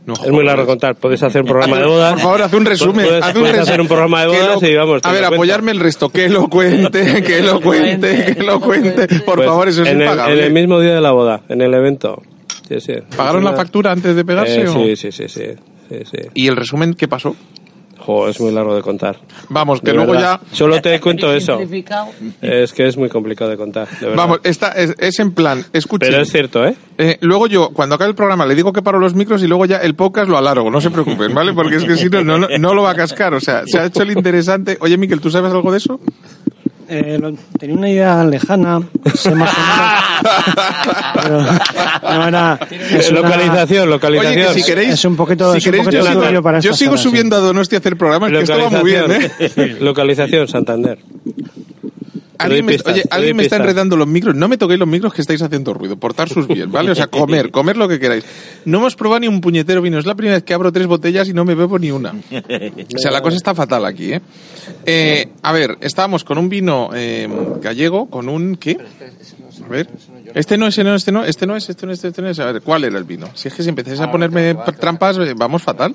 [0.06, 0.94] No es muy largo contar.
[0.94, 2.12] Puedes hacer un programa de bodas.
[2.14, 3.06] Por favor, haz un resumen.
[3.06, 3.68] Puedes, haz un puedes resumen.
[3.68, 5.00] hacer un programa de bodas lo- y vamos.
[5.04, 6.08] A ver, apoyarme el resto.
[6.10, 9.08] Que lo cuente, que lo cuente, que lo cuente.
[9.26, 10.34] Por Pues, favor, eso es en el, impagable.
[10.38, 12.22] en el mismo día de la boda, en el evento.
[12.70, 12.92] Sí, sí.
[13.16, 14.60] ¿Pagaron la factura antes de pegarse?
[14.62, 14.72] Eh, o?
[14.72, 15.42] sí, sí, sí, sí,
[15.88, 16.18] sí, sí.
[16.34, 17.34] ¿Y el resumen qué pasó?
[17.98, 19.18] Jo, es muy largo de contar.
[19.50, 20.40] Vamos, que De luego verdad.
[20.42, 20.56] ya...
[20.56, 21.58] Solo te cuento eso.
[22.40, 24.16] Es que es muy complicado de contar, de verdad.
[24.16, 26.06] Vamos, esta es, es en plan, escuche.
[26.08, 26.74] Pero es cierto, ¿eh?
[26.96, 29.66] Eh, luego yo, cuando acabe el programa, le digo que paro los micros y luego
[29.66, 31.52] ya el podcast lo alargo, no se preocupen, ¿vale?
[31.52, 33.34] Porque es que si no, no, no- no lo va a cascar.
[33.34, 34.78] O sea, se ha hecho el interesante.
[34.80, 36.00] Oye, Miquel, ¿tú sabes algo de eso?
[36.92, 38.80] Eh, lo- tenía una idea lejana,
[39.14, 39.60] sé más o
[41.22, 41.60] menos,
[42.02, 42.58] pero no era...
[42.70, 44.36] es una- localización, localización.
[44.36, 46.58] Oye, que si queréis, Es un poquito- si es un queréis, poquito yo, sigo, para
[46.58, 49.76] yo sigo subiendo a Donosti a hacer programas, que esto va muy bien, ¿eh?
[49.80, 50.98] Localización, Santander.
[52.40, 54.34] Alguien me, doy pistas, oye, te doy alguien me está enredando los micros.
[54.34, 55.96] No me toquéis los micros que estáis haciendo ruido.
[55.96, 56.90] Portar sus bien, ¿vale?
[56.90, 58.24] O sea, comer, comer lo que queráis.
[58.64, 59.98] No hemos probado ni un puñetero vino.
[59.98, 62.12] Es la primera vez que abro tres botellas y no me bebo ni una.
[62.12, 64.20] O sea, la cosa está fatal aquí, ¿eh?
[64.86, 67.28] Eh, a ver, estábamos con un vino eh,
[67.60, 68.56] gallego, con un...
[68.56, 68.78] ¿Qué?
[69.64, 69.88] A ver.
[70.34, 72.38] Este no, ese no, este no, este no es, este no es, este no es.
[72.38, 73.28] A ver, ¿cuál era el vino?
[73.34, 75.94] Si es que si empezáis a ponerme trampas, eh, vamos fatal.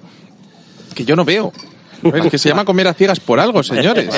[0.93, 1.51] Que yo no veo.
[2.31, 4.09] Que se llama comer a ciegas por algo, señores.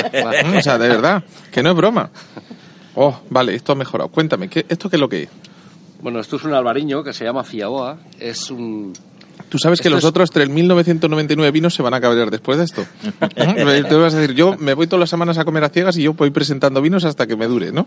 [0.57, 2.09] O sea, de verdad, que no es broma.
[2.95, 4.09] Oh, vale, esto ha mejorado.
[4.09, 5.29] Cuéntame, ¿qué, ¿esto qué es lo que es?
[6.01, 7.97] Bueno, esto es un albariño que se llama Fiaboa.
[8.19, 8.93] Es un...
[9.49, 12.65] Tú sabes que Esto los es- otros 3.999 vinos se van a cabrear después de
[12.65, 12.85] esto.
[13.35, 16.01] Te vas a decir, yo me voy todas las semanas a comer a ciegas y
[16.03, 17.85] yo voy presentando vinos hasta que me dure, ¿no?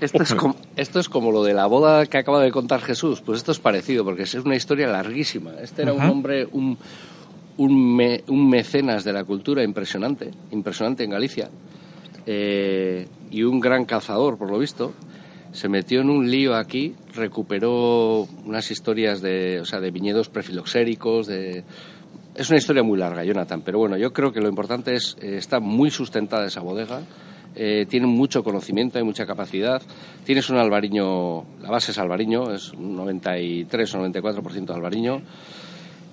[0.00, 3.22] Esto es, como, esto es como lo de la boda que acaba de contar Jesús.
[3.22, 5.52] Pues esto es parecido, porque es una historia larguísima.
[5.62, 6.76] Este era un hombre, un,
[7.60, 11.50] un, me- un mecenas de la cultura impresionante, impresionante en Galicia,
[12.26, 14.92] eh, y un gran cazador, por lo visto.
[15.52, 21.26] Se metió en un lío aquí, recuperó unas historias de, o sea, de viñedos prefiloxéricos,
[21.26, 21.64] de...
[22.36, 25.36] Es una historia muy larga, Jonathan, pero bueno, yo creo que lo importante es, eh,
[25.36, 27.00] está muy sustentada esa bodega,
[27.56, 29.82] eh, tiene mucho conocimiento, hay mucha capacidad,
[30.24, 35.20] tienes un albariño, la base es albariño, es un 93 o 94% albariño,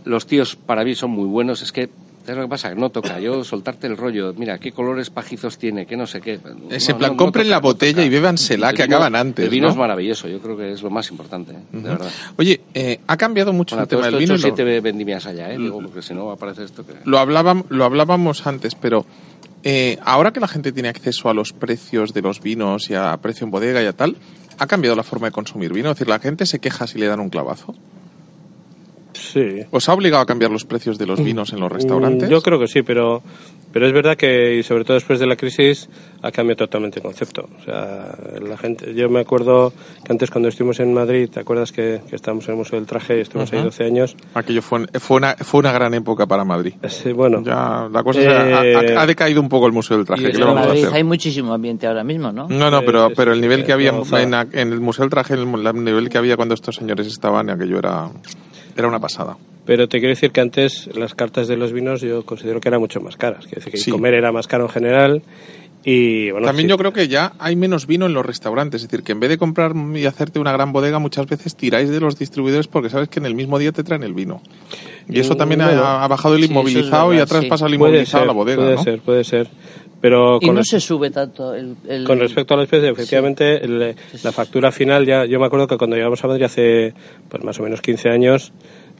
[0.08, 1.89] los tíos para mí son muy buenos, es que,
[2.24, 2.74] ¿sabes lo que pasa?
[2.76, 6.39] No toca, yo soltarte el rollo, mira, qué colores pajizos tiene, qué no sé qué.
[6.70, 9.45] Ese No, plan, no, no compren toca, la botella y bébansela, El que acaban antes,
[9.45, 9.72] El vino ¿no?
[9.74, 11.58] es maravilloso, yo creo que es lo más importante, ¿eh?
[11.72, 12.10] de verdad.
[12.38, 14.34] Oye, eh, ha cambiado mucho Bueno, el tema del he vino.
[14.34, 15.58] lo- siete vendimias allá, ¿eh?
[15.58, 16.93] Digo, porque si no aparece esto que...
[17.05, 19.05] lo, hablábamos, lo hablábamos antes, pero
[19.64, 23.16] eh, ahora que la gente tiene acceso a los precios de los vinos y a
[23.18, 24.16] precio en bodega y a tal,
[24.60, 25.89] ¿ha cambiado la forma de consumir vino?
[25.91, 27.76] Es decir, la gente se queja si le dan un clavazo.
[29.18, 29.61] Sí.
[29.72, 32.30] ¿Os ha obligado a cambiar los precios de los vinos en los restaurantes?
[32.30, 33.22] Mm, Yo creo que sí, pero,
[33.72, 35.89] pero es verdad que, y sobre todo después de la crisis,
[36.22, 37.49] ha cambiado totalmente el concepto.
[37.59, 39.74] O sea, la gente, yo me acuerdo
[40.05, 42.88] que antes cuando estuvimos en Madrid, ¿te acuerdas que, que estábamos en el Museo del
[42.88, 44.15] Traje y estuvimos ahí 12 años?
[44.34, 46.74] Aquello fue, fue, una, fue una gran época para Madrid.
[46.88, 49.97] Sí, bueno, Ya la cosa se ha- Eh, ha, ha decaído un poco el Museo
[49.97, 50.30] del Traje.
[50.30, 50.95] y ¿Qué en Madrid hacer?
[50.95, 52.47] hay muchísimo ambiente ahora mismo, ¿no?
[52.49, 55.41] No, no, pero, pero el nivel que había en, en el Museo del Traje, el,
[55.65, 58.09] el nivel que había cuando estos señores estaban, aquello era,
[58.78, 59.38] era una pasada.
[59.66, 62.80] pero te quiero decir que antes las cartas de los vinos yo considero que eran
[62.80, 63.44] mucho más caras.
[63.46, 63.92] Quiero decir que Sí.
[63.92, 65.22] comer era más caro en general
[65.84, 68.90] y bueno, También sí, yo creo que ya hay menos vino en los restaurantes, es
[68.90, 72.00] decir, que en vez de comprar y hacerte una gran bodega, muchas veces tiráis de
[72.02, 74.42] los distribuidores porque sabes que en el mismo día te traen el vino.
[75.10, 77.68] Y eso también bueno, ha, ha bajado el sí, eso es inmovilizado y ha traspasado
[77.68, 78.84] el inmovilizado ser, a la bodega, puede ¿no?
[78.84, 79.48] ser, puede ser.
[80.02, 81.76] Pero Y con, no res- se sube tanto el...
[81.88, 85.68] el- con respecto a los precios, efectivamente, el- la factura final, ya yo me acuerdo
[85.68, 86.93] que cuando llegamos a Madrid hace
[87.30, 88.52] pues más o menos 15 años,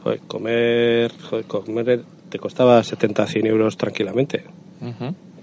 [0.02, 4.44] joder, comer, joder, comer te costaba 70, 100 euros tranquilamente.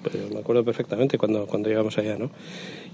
[0.03, 2.29] Pero me acuerdo perfectamente cuando, cuando llegamos allá, ¿no?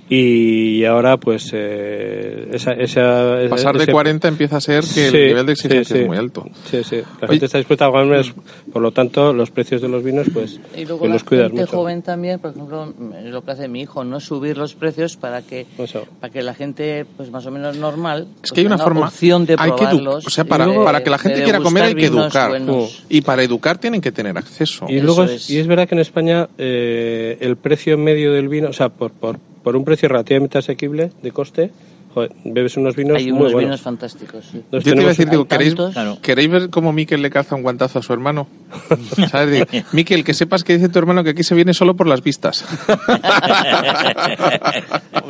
[0.09, 4.99] Y ahora, pues, eh, esa, esa, Pasar de ese- 40 empieza a ser que Sí,
[5.17, 5.99] el nivel de exigencia sí, sí.
[6.01, 6.45] es muy alto.
[6.69, 6.97] Sí, sí.
[6.97, 8.33] La Oye- gente está dispuesta a pagar más,
[8.73, 11.77] por lo tanto, los precios de los vinos, pues, Y luego los cuidas gente mucho.
[11.77, 15.41] joven también, por ejemplo, mm, lo que hace mi hijo, no subir los precios para
[15.43, 16.05] que Eso.
[16.19, 18.83] para que la gente, pues más o menos normal, Es pues, que hay una tenga
[18.85, 19.07] forma.
[19.07, 20.27] opción de hay que probarlos.
[20.27, 22.49] o sea, para, de- para que la gente quiera comer hay que educar.
[22.49, 23.05] buenos.
[23.07, 24.85] Y para educar tienen que tener acceso.
[24.89, 25.49] Y Eso luego es, es.
[25.49, 29.11] y es verdad que en España eh, el precio medio del vino, o sea, por,
[29.11, 31.71] por, por un precio relativamente asequible de coste,
[32.13, 33.69] joder, bebes unos vinos Hay muy unos buenos.
[33.69, 34.43] vinos fantásticos.
[34.51, 34.61] sí.
[34.71, 35.75] Yo te iba a decir, digo, ¿queréis.
[35.75, 36.17] Claro.
[36.21, 38.47] ¿queréis ver cómo Miquel le calza un guantazo a su hermano?
[39.31, 39.67] ¿Sabes?
[39.71, 42.21] Digo, Miquel, que sepas que dice tu hermano que aquí se viene solo por las
[42.23, 42.65] vistas.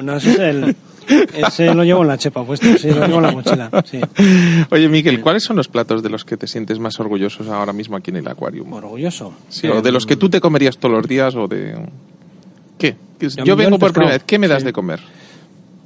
[0.01, 0.75] No, ese, es el-
[1.35, 3.69] ese lo llevo en la chepa puesto, sí, lo llevo en la mochila.
[3.85, 3.99] Sí.
[4.71, 7.97] Oye, Miquel, ¿cuáles son los platos de los que te sientes más orgullosos ahora mismo
[7.97, 8.71] aquí en el acuarium?
[8.73, 9.33] Orgulloso.
[9.49, 11.75] Sí, o de los que tú te comerías todos los días o de...
[12.81, 12.95] ¿Qué?
[13.45, 14.23] Yo- vengo por primera vez.
[14.25, 14.65] ¿Qué me das Sí.
[14.65, 14.99] de comer?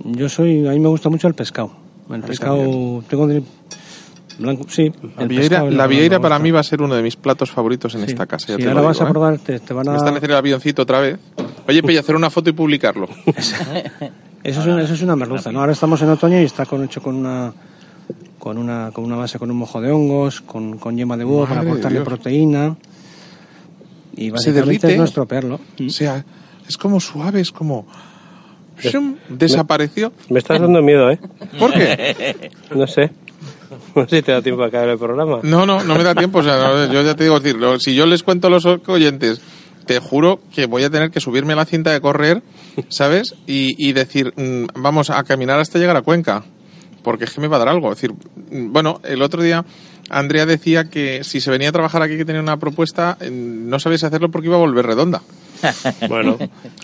[0.04, 1.72] Yo soy, a mí me gusta mucho el pescado.
[2.10, 3.44] El pescado, tengo de
[4.40, 4.92] blanco, sí.
[5.16, 6.96] La el vieira, pescado y la blanco vieira me para mí va a ser uno
[6.96, 8.08] de mis platos favoritos en Sí.
[8.12, 8.48] esta casa.
[8.50, 9.10] ya Sí, te ahora lo vas a ¿eh?
[9.10, 9.96] probar, te, te van Me a...
[9.98, 11.18] están haciendo el avioncito otra vez.
[11.68, 13.08] Oye, Pella, hacer una foto y publicarlo.
[14.44, 15.60] Eso es, una, eso es una merluza, ¿no?
[15.62, 17.52] Ahora estamos en otoño y está con, hecho con una
[18.38, 21.46] con una con una base con un mojo de hongos, con, con yema de búho
[21.48, 22.76] para Madre aportarle proteína.
[24.16, 24.92] Y básicamente derrite.
[24.92, 25.60] es no estropearlo.
[25.84, 26.24] O sea,
[26.68, 27.88] es como suave, es como...
[28.82, 29.16] ¡shum!
[29.30, 30.12] Desapareció.
[30.30, 31.20] Me estás dando miedo, ¿eh?
[31.58, 32.52] ¿Por qué?
[32.76, 33.12] No sé.
[33.96, 35.40] No sé si te da tiempo a acabar el programa.
[35.44, 36.40] No, no, no me da tiempo.
[36.40, 39.42] O sea, no, yo ya te digo, decir, si yo les cuento a los oyentes,
[39.86, 42.44] te juro que voy a tener que subirme a la cinta de correr,
[42.90, 43.36] ¿sabes?
[43.48, 46.44] Y, y decir, mm, vamos a caminar hasta llegar a Cuenca.
[47.02, 47.92] Porque es que me va a dar algo.
[47.92, 48.16] Es decir,
[48.52, 49.64] mm, bueno, el otro día
[50.10, 53.80] Andrea decía que si se venía a trabajar aquí que tenía una propuesta, eh, no
[53.80, 55.22] sabéis hacerlo porque iba a volver redonda.
[56.10, 56.38] Bueno,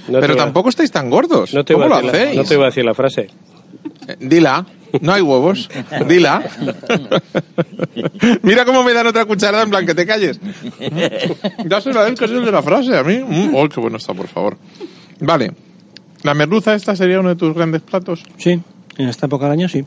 [0.07, 1.53] no Pero tampoco estáis tan gordos.
[1.53, 2.37] no te ¿Cómo iba lo a decir la- hacéis?
[2.37, 3.21] no te iba a decir la frase.
[4.07, 4.65] Eh, Dila,
[5.01, 5.69] no hay huevos.
[6.07, 6.43] Dila.
[8.43, 10.39] Mira cómo me dan otra cucharada en plan que te calles.
[11.65, 13.19] Dáselo a él que es el de la frase, a mí.
[13.25, 14.57] Mm, oh, qué bueno está, por favor.
[15.19, 15.51] Vale.
[16.23, 18.23] La merluza esta sería uno de tus grandes platos.
[18.37, 18.59] Sí,
[18.97, 19.83] en esta época del año sí.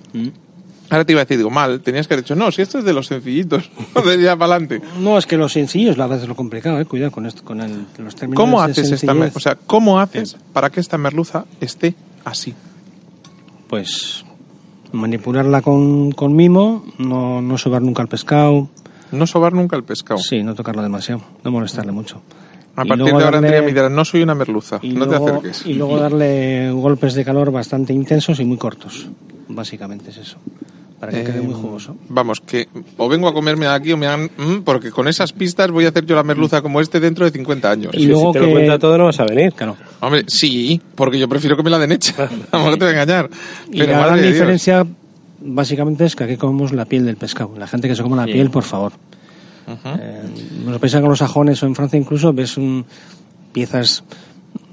[0.90, 2.84] Ahora te iba a decir, digo, mal, tenías que haber dicho, no, si esto es
[2.84, 3.70] de los sencillitos,
[4.04, 4.82] de ya para adelante.
[5.00, 6.84] No, es que lo sencillo es la verdad es lo complicado, eh.
[6.84, 9.12] Cuidado con, esto, con el, los términos ¿Cómo de haces esta.
[9.12, 12.54] O sea, ¿cómo haces para que esta merluza esté así?
[13.68, 14.24] Pues
[14.92, 18.68] manipularla con, con mimo, no, no sobar nunca el pescado.
[19.10, 20.20] No sobar nunca el pescado.
[20.20, 22.20] Sí, no tocarlo demasiado, no molestarle mucho.
[22.76, 25.24] A Y partir de ahora, darle- Andrea me dirá, no soy una merluza, no luego,
[25.24, 25.66] te acerques.
[25.66, 29.06] Y luego darle golpes de calor bastante intensos y muy cortos.
[29.48, 30.38] Básicamente es eso.
[30.98, 31.96] Para que quede muy Eh, jugoso.
[32.08, 32.66] Vamos, que
[32.96, 34.24] o vengo a comerme aquí o me han...
[34.24, 37.30] mm, porque con esas pistas voy a hacer yo la merluza como este dentro de
[37.30, 37.92] 50 años.
[37.94, 39.52] Y Si- luego si te lo que- cuenta todo no vas a venir.
[39.52, 39.76] Claro.
[40.00, 42.28] Hombre, sí, porque yo prefiero que me la den hecha.
[42.50, 43.28] Vamos, no te voy a engañar.
[43.70, 44.32] Y Pero la gran Dios.
[44.32, 44.86] diferencia
[45.40, 47.52] básicamente es que aquí comemos la piel del pescado.
[47.58, 48.32] La gente que se come la Sí.
[48.32, 48.92] piel, por favor.
[49.66, 50.22] Eh,
[50.80, 52.84] pensáis que en los sajones o en Francia incluso ves un-
[53.52, 54.04] piezas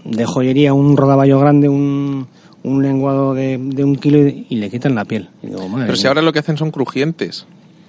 [0.06, 2.28] de joyería, un rodaballo grande, un,
[2.64, 5.30] un lenguado de, de un kilo y, y le quitan la piel.
[5.44, 7.46] Y digo, madre Pero si ahora lo que hacen son crujientes.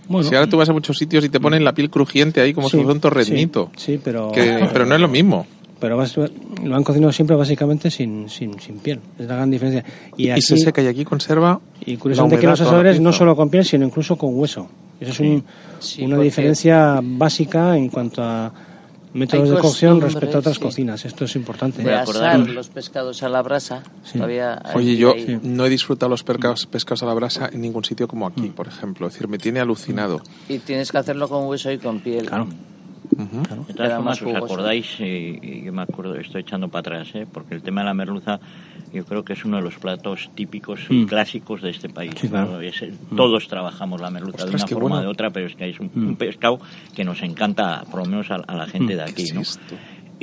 [0.09, 2.53] Bueno, si ahora tú vas a muchos sitios y te ponen la piel crujiente ahí
[2.53, 3.71] como sí, si fuera un torreznito.
[3.77, 5.47] Sí, sí, pero, Que- pero no es lo mismo.
[5.83, 9.01] Pero vas- lo han cocinado siempre básicamente sin, sin, sin piel.
[9.19, 9.85] Es la gran diferencia.
[10.17, 11.61] Y, Y aquí, se seca y aquí conserva.
[11.85, 14.69] y curiosamente la que los asadores no solo con piel, sino incluso con hueso.
[15.01, 15.45] Eso es un-
[15.81, 18.53] Sí, una porque diferencia básica en cuanto a
[19.15, 20.63] métodos de cocción respecto a otras sí.
[20.63, 21.05] cocinas.
[21.05, 21.83] Esto es importante.
[21.83, 23.83] De acordar- asar los pescados a la brasa.
[24.05, 24.13] Sí.
[24.15, 28.07] Todavía Oye, yo no he disfrutado los pescados, pescados a la brasa en ningún sitio
[28.07, 29.09] como aquí, por ejemplo.
[29.09, 30.23] Es decir, me tiene alucinado.
[30.49, 32.27] Y tienes que hacerlo con hueso y con piel.
[32.27, 32.47] Claro.
[33.17, 33.65] Ujú.
[33.67, 34.97] De todas formas, más ¿os acordáis?
[35.01, 37.27] Eh, y yo me acuerdo, estoy echando para atrás, ¿eh?
[37.31, 38.41] porque el tema de la merluza
[38.93, 41.07] yo creo que es uno de los platos típicos y Mm.
[41.07, 42.13] clásicos de este país.
[42.19, 42.53] Sí, claro.
[42.53, 42.61] ¿no?
[42.61, 45.03] Es, eh, todos trabajamos la merluza Ostras, de una forma o bueno.
[45.03, 46.07] de otra, pero es que es un, Mm.
[46.09, 46.61] un pescado
[46.95, 49.15] que nos encanta, por lo menos a, a la gente de aquí.
[49.15, 49.41] ¿Qué es ¿no?
[49.43, 49.75] esto?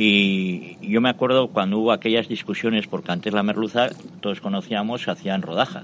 [0.02, 3.90] Y yo me acuerdo cuando hubo aquellas discusiones, porque antes la merluza,
[4.22, 5.84] todos conocíamos, se hacía en rodaja.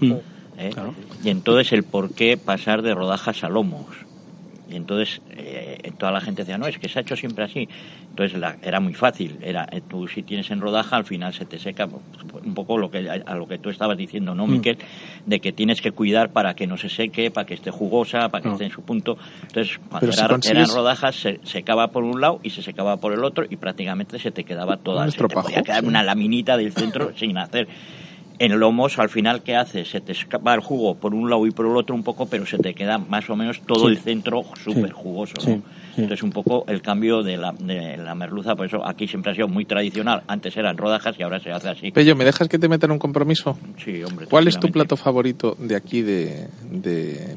[0.00, 0.12] Mm.
[0.58, 0.70] ¿eh?
[0.74, 0.94] Claro.
[1.24, 3.86] Y entonces el por qué pasar de rodajas a lomos.
[4.76, 7.68] Entonces eh, toda la gente decía, no, es que se ha hecho siempre así.
[8.10, 9.38] Entonces la- era muy fácil.
[9.42, 12.02] Era, eh, tú si tienes en rodaja, al final se te seca pues,
[12.44, 14.78] un poco lo que, a lo que tú estabas diciendo, ¿no, Miquel?
[15.26, 18.42] De que tienes que cuidar para que no se seque, para que esté jugosa, para
[18.42, 19.16] que esté en su punto.
[19.42, 22.96] Entonces, cuando si era- consigues- eran rodajas, se secaba por un lado y se secaba
[22.98, 26.56] por el otro y prácticamente se te quedaba toda, se te podía quedar una laminita
[26.56, 27.66] del centro sin hacer.
[28.38, 29.84] En lomos, al final, ¿qué hace?
[29.84, 32.44] Se te escapa el jugo por un lado y por el otro un poco, pero
[32.46, 33.92] se te queda más o menos todo Sí.
[33.92, 35.34] el centro súper jugoso.
[35.40, 35.56] Sí, ¿no?
[35.94, 36.02] sí.
[36.02, 39.34] Entonces, un poco el cambio de la, de la merluza, por eso aquí siempre ha
[39.36, 40.24] sido muy tradicional.
[40.26, 41.90] Antes eran rodajas y ahora se hace así.
[41.92, 43.56] Pello, ¿me dejas que te metan un compromiso?
[43.84, 44.26] Sí, hombre.
[44.26, 47.36] ¿Cuál es tu plato favorito de aquí de, de,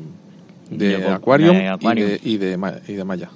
[0.72, 1.58] de, De Aquarium.
[1.80, 3.30] Y, de, y, de, Ma- y de Maya?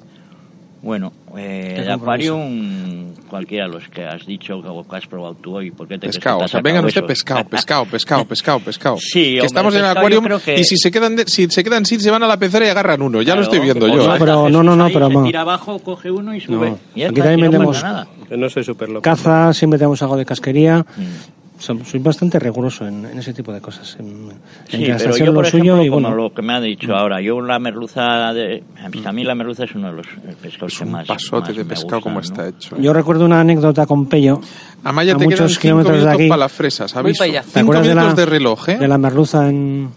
[0.84, 2.34] Bueno, eh, compromiso.
[2.34, 5.94] Aquarium, cualquiera de los que has dicho o que has probado tú hoy, ¿por qué
[5.96, 8.98] te crees que Pescado, te o sea, vengan usted pescado, pescado, pescado, pescado, pescado.
[9.00, 11.48] Sí, que hombre, estamos en el Aquarium creo que- y si se quedan de- si
[11.50, 13.60] se quedan sin se van a la pecera y agarran uno, ya lo Claro, estoy
[13.60, 14.08] viendo como yo.
[14.08, 14.20] no, ¿eh?
[14.20, 15.24] pero- no, no, no, ahí pero se no.
[15.24, 16.72] tira abajo, coge uno y sube.
[16.72, 16.80] No.
[16.96, 17.52] Y Aquí también.
[17.52, 19.02] Yo no soy súper loco.
[19.04, 20.80] Caza, siempre tenemos algo de casquería.
[20.80, 21.41] Mm.
[21.62, 23.96] So- Soy bastante riguroso en, en ese tipo de cosas.
[24.00, 24.32] En, en
[24.68, 26.16] Sí, la pero yo, por lo ejemplo, suyo y como bueno.
[26.24, 29.66] lo que me ha dicho ahora, yo la merluza, de, a mí- mí la merluza
[29.66, 30.08] es uno de los
[30.42, 32.58] pescados Es que un más pasote más de pescado como gustan, está ¿no?
[32.58, 32.76] hecho.
[32.78, 32.80] ¿eh?
[32.82, 34.42] Yo recuerdo una anécdota con Pello.
[34.84, 36.28] Amaya, a te muchos kilómetros de aquí.
[36.28, 37.20] para las fresas, aviso.
[37.20, 37.44] para allá.
[37.54, 38.78] ¿Te acuerdas de la, de reloj, ¿eh?
[38.80, 39.90] de la merluza en,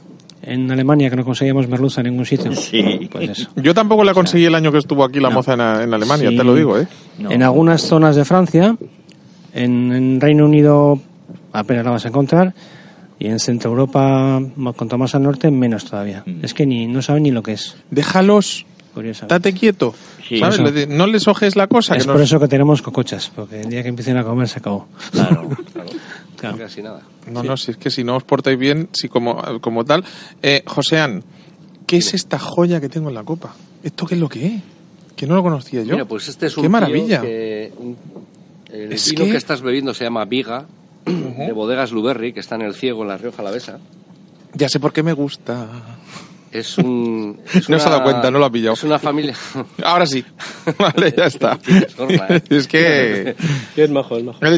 [0.43, 2.55] en Alemania, que no conseguíamos merluza en ningún sitio?
[2.55, 3.09] Sí.
[3.11, 3.49] Pues eso.
[3.57, 5.37] Yo tampoco la conseguí el año que estuvo aquí la No.
[5.37, 6.37] moza en, en Alemania, Sí.
[6.37, 6.87] te lo digo, ¿eh?
[7.19, 7.31] No.
[7.31, 8.77] En algunas zonas de Francia,
[9.55, 11.01] en, en Reino Unido
[11.55, 12.55] apenas la vas a encontrar,
[13.19, 14.43] y en Centro Europa,
[14.77, 16.23] cuanto más al norte, menos todavía.
[16.27, 16.45] Mm.
[16.45, 18.67] Es que ni no saben ni lo que es, Déjalos,
[19.29, 19.95] date quieto.
[20.29, 20.39] Sí.
[20.39, 20.59] ¿Sabes?
[20.59, 20.87] Eso.
[20.91, 21.97] No les ojes la cosa.
[21.97, 24.49] Es que por nos- eso que tenemos cocochas, porque el día que empiecen a comer
[24.49, 24.87] se acabó.
[25.11, 25.49] Claro.
[26.37, 26.59] Claro.
[26.59, 27.01] Casi nada.
[27.33, 30.05] No, no, si es que si no os portáis bien, si como, como tal.
[30.43, 31.23] Eh, Joseán,
[31.87, 33.55] ¿qué es esta joya que tengo en la copa?
[33.83, 34.63] ¿Esto qué es lo que es?
[35.17, 35.93] Que no lo conocía yo.
[35.95, 37.23] Mira, pues este es un ¡Qué maravilla!
[37.23, 37.97] que- un-
[38.71, 39.37] el Es vino que- que...
[39.39, 40.67] estás bebiendo se llama Viga,
[41.05, 43.79] de bodegas Luberri, que está en el Ciego, en la Rioja Alavesa.
[44.55, 45.69] Ya sé por qué me gusta.
[46.55, 47.41] Es un...
[47.53, 48.75] es No se ha dado una- cuenta, no lo ha pillado.
[48.75, 49.35] Es una familia...
[49.85, 50.25] Ahora sí.
[50.79, 51.59] vale, ya está.
[51.99, 52.43] Gorra, ¿eh?
[52.51, 53.35] es que...
[53.77, 54.39] Es majo, es majo.
[54.41, 54.53] En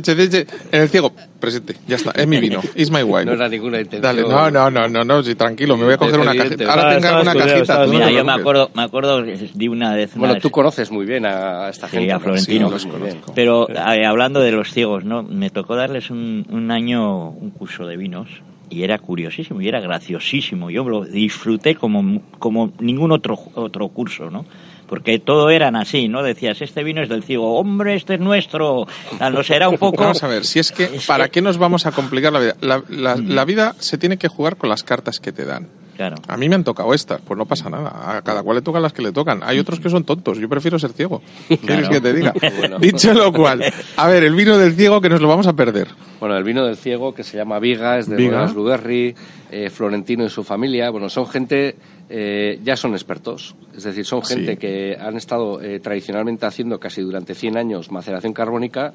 [0.83, 3.25] el ciego, presente, ya está, es mi vino, is my wine.
[3.25, 4.03] No era ninguna intención.
[4.03, 6.71] Dale, no, no, no, no, no, sí, tranquilo, me voy a coger una cajita.
[6.71, 7.87] Ahora Ah, estaba una estudiado, cajita.
[7.87, 10.11] no Mira, te yo me acuerdo, me acuerdo de una vez.
[10.13, 12.13] una Bueno, vez- tú conoces muy bien a esta Sí, gente.
[12.13, 12.21] a ¿no?
[12.21, 12.79] Florentino.
[12.79, 13.33] Sí, conozco.
[13.35, 15.23] Pero eh, hablando de los ciegos, ¿no?
[15.23, 18.29] Me tocó darles un, un año un curso de vinos
[18.71, 20.71] y era curiosísimo y era graciosísimo.
[20.71, 24.45] Yo lo disfruté como, como ningún otro, otro curso, ¿no?
[24.89, 26.23] Porque todo eran así, ¿no?
[26.23, 28.87] Decías, este vino es del ciego, hombre, este es nuestro.
[29.21, 30.03] No sé, era un poco...
[30.05, 32.57] Vamos a ver, si es que, ¿para qué nos vamos a complicar la vida?
[32.61, 33.29] La, la- Mm.
[33.31, 35.67] la vida se tiene que jugar con las cartas que te dan.
[35.97, 36.17] Claro.
[36.29, 38.17] A mí me han tocado estas, pues no pasa nada.
[38.19, 39.41] A cada cual le tocan las que le tocan.
[39.43, 40.39] Hay otros que son tontos.
[40.39, 41.23] Yo prefiero ser ciego.
[41.49, 41.93] ¿Qué quieres Claro.
[41.95, 42.35] que te diga?
[42.59, 42.79] Bueno.
[42.79, 43.63] Dicho lo cual,
[43.97, 45.89] a ver, el vino del ciego que nos lo vamos a perder.
[46.21, 48.37] Bueno, el vino del ciego que se llama Viga, es de Viga.
[48.39, 49.15] Bodegas Luberri,
[49.51, 50.91] eh, Florentino y su familia.
[50.91, 51.77] Bueno, son gente,
[52.11, 53.55] eh, ya son expertos.
[53.77, 54.35] Es decir, son Sí.
[54.35, 58.93] gente que han estado eh, tradicionalmente haciendo casi durante 100 años maceración carbónica.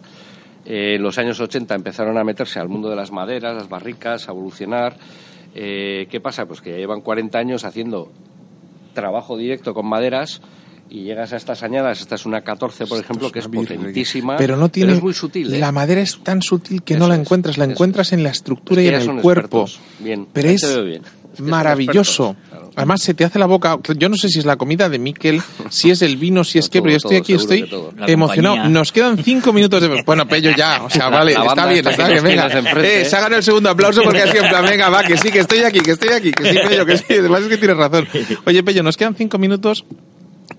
[0.66, 4.28] Eh, en los años 80 empezaron a meterse al mundo de las maderas, las barricas,
[4.28, 4.96] a evolucionar.
[5.56, 6.46] Eh, ¿Qué pasa?
[6.46, 8.12] Pues que ya llevan 40 años haciendo
[8.94, 10.42] trabajo directo con maderas
[10.90, 12.02] y llegas a estas añadas.
[12.02, 14.36] Esta es una 14, por ejemplo, que es potentísima.
[14.38, 14.94] Pero no tiene.
[14.94, 15.54] es muy sutil.
[15.54, 15.60] ¿eh?
[15.60, 17.58] La madera es tan sutil que Eso no la es, encuentras.
[17.58, 19.62] La encuentras en la estructura Es que y en el cuerpo.
[19.64, 19.80] expertos.
[20.00, 21.02] Bien, Pero es te veo bien.
[21.36, 22.36] Que maravilloso.
[22.76, 23.78] Además, se te hace la boca.
[23.98, 26.66] Yo no sé si es la comida de Miquel, si es el vino, si es
[26.72, 28.56] No, qué, todo, pero yo estoy todo, aquí, estoy que emocionado.
[28.56, 28.80] compañía.
[28.80, 30.04] Nos quedan cinco minutos de.
[30.06, 30.84] Bueno, Pello ya.
[30.84, 32.24] O sea, vale, está bien, está que bien.
[32.24, 32.48] Venga,
[32.82, 35.40] eh, se hagan el segundo aplauso porque así en plan, venga, va, que sí, que
[35.40, 37.06] estoy aquí, que estoy aquí, que sí, Pello, que sí.
[37.10, 38.08] Además es que tienes razón.
[38.46, 39.86] Oye, Pello, nos quedan cinco minutos.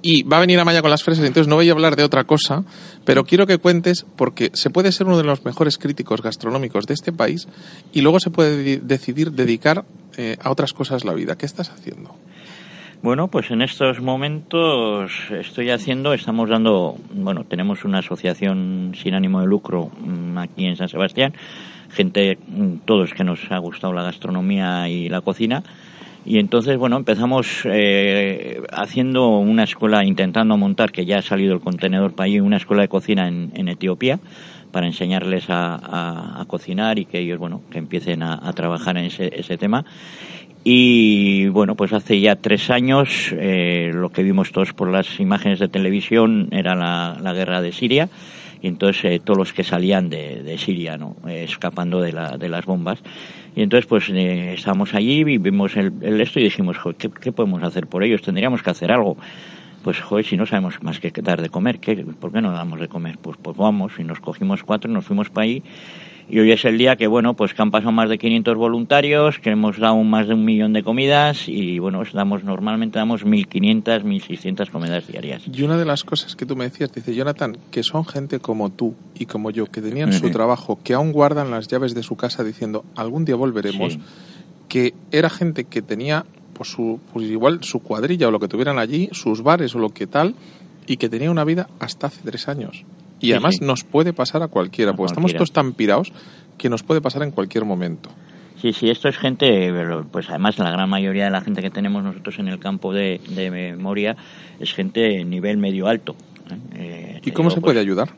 [0.00, 2.24] Y va a venir Amaya con las fresas, entonces no voy a hablar de otra
[2.24, 2.64] cosa,
[3.04, 6.94] pero quiero que cuentes, porque se puede ser uno de los mejores críticos gastronómicos de
[6.94, 7.46] este país
[7.92, 9.84] y luego se puede de- decidir dedicar
[10.16, 11.36] eh, a otras cosas la vida.
[11.36, 12.14] ¿Qué estás haciendo?
[13.02, 19.40] Bueno, pues en estos momentos estoy haciendo, estamos dando, bueno, tenemos una asociación sin ánimo
[19.40, 21.32] de lucro mm, aquí en San Sebastián,
[21.90, 25.64] gente, mm, todos que nos ha gustado la gastronomía y la cocina,
[26.24, 31.60] y entonces, bueno, empezamos eh, haciendo una escuela, intentando montar, que ya ha salido el
[31.60, 34.20] contenedor para allí, una escuela de cocina en, Etiopía,
[34.70, 39.56] para enseñarles a, cocinar y que ellos, bueno, que empiecen a, trabajar en ese, ese
[39.58, 39.84] tema.
[40.64, 45.58] Y bueno, pues hace ya tres años eh, lo que vimos todos por las imágenes
[45.58, 48.08] de televisión era la guerra de Siria
[48.62, 51.16] y entonces eh, todos los que salían de, de Siria, ¿no?
[51.28, 53.02] Eh, escapando de, la, de las bombas.
[53.56, 57.10] Y entonces pues eh, estábamos allí y vimos el, el esto y dijimos, "Jo, ¿qué,
[57.10, 58.22] ¿qué podemos hacer por ellos?
[58.22, 59.16] Tendríamos que hacer algo.
[59.82, 62.78] pues joder, si no sabemos más que dar de comer, ¿qué, ¿por qué no damos
[62.80, 63.18] de comer?
[63.20, 65.62] Pues, pues vamos, y nos cogimos cuatro, nos fuimos para ahí,
[66.32, 69.38] y hoy es el día que, bueno, pues que han pasado más de 500 voluntarios,
[69.38, 74.02] que hemos dado más de un millón de comidas, y bueno, damos normalmente damos 1.500,
[74.02, 75.42] 1.600 comidas diarias.
[75.52, 78.70] Y una de las cosas que tú me decías, dice Jonathan, que son gente como
[78.70, 82.16] tú y como yo, que tenían su trabajo, que aún guardan las llaves de su
[82.16, 84.00] casa diciendo, algún día volveremos, Sí.
[84.70, 86.24] que era gente que tenía,
[86.54, 89.90] pues, su, pues igual su cuadrilla o lo que tuvieran allí, sus bares o lo
[89.90, 90.34] que tal,
[90.86, 92.86] y que tenía una vida hasta hace tres años.
[93.22, 93.64] Y Sí, además sí.
[93.64, 96.12] nos puede pasar a cualquiera, A porque estamos todos tan pirados
[96.58, 98.10] que nos puede pasar en cualquier momento.
[98.60, 99.72] Sí, sí, esto es gente,
[100.12, 103.20] pues además la gran mayoría de la gente que tenemos nosotros en el campo de,
[103.30, 104.16] de memoria
[104.60, 106.14] es gente de nivel medio alto.
[106.50, 106.56] ¿eh?
[106.76, 108.10] Eh, ¿Y cómo digo, se pues, puede ayudar?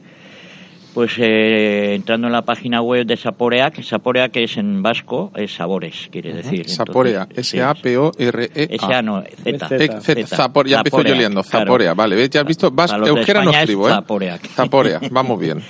[0.95, 5.53] Pues eh, entrando en la página web de Saporeac, Saporeac que es en vasco, es
[5.53, 6.53] sabores, quiere decir.
[6.61, 8.75] Entonces, Saporea, sí, S-A-P-O-R-E-A.
[8.77, 9.69] S-A no, Z.
[9.69, 10.21] Z, Z.
[10.37, 11.43] Zapor- ya empiezo yo liando.
[11.43, 11.67] claro.
[11.67, 12.15] Zaporea, vale.
[12.15, 12.31] ¿ves?
[12.31, 13.93] Ya has visto, vas, euskera no España es escribo, ¿eh?
[13.93, 14.47] Zaporeac.
[14.51, 15.63] Zaporea, vamos bien.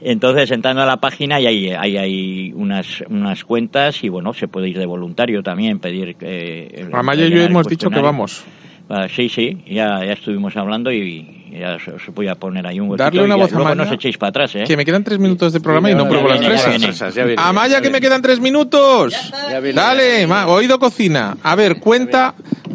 [0.00, 4.46] Entonces, entrando a la página, y hay, hay, hay unas, unas cuentas y, bueno, se
[4.46, 6.14] puede ir de voluntario también, pedir...
[6.20, 8.44] Eh, el- Amaya y yo hemos dicho que vamos.
[8.90, 12.80] Ah, sí, sí, ya, ya estuvimos hablando y ya os, os voy a poner ahí
[12.80, 13.04] un huequito.
[13.04, 14.64] Darle una voz a Luego Amaya, no os echéis para atrás, ¿eh?
[14.66, 17.14] Que me quedan tres minutos de programa y no pruebo las fresas.
[17.36, 19.14] Amaya, ya que me quedan tres minutos.
[19.50, 19.78] Ya viene.
[19.78, 21.36] Dale, oído cocina.
[21.42, 22.34] A ver, cuenta,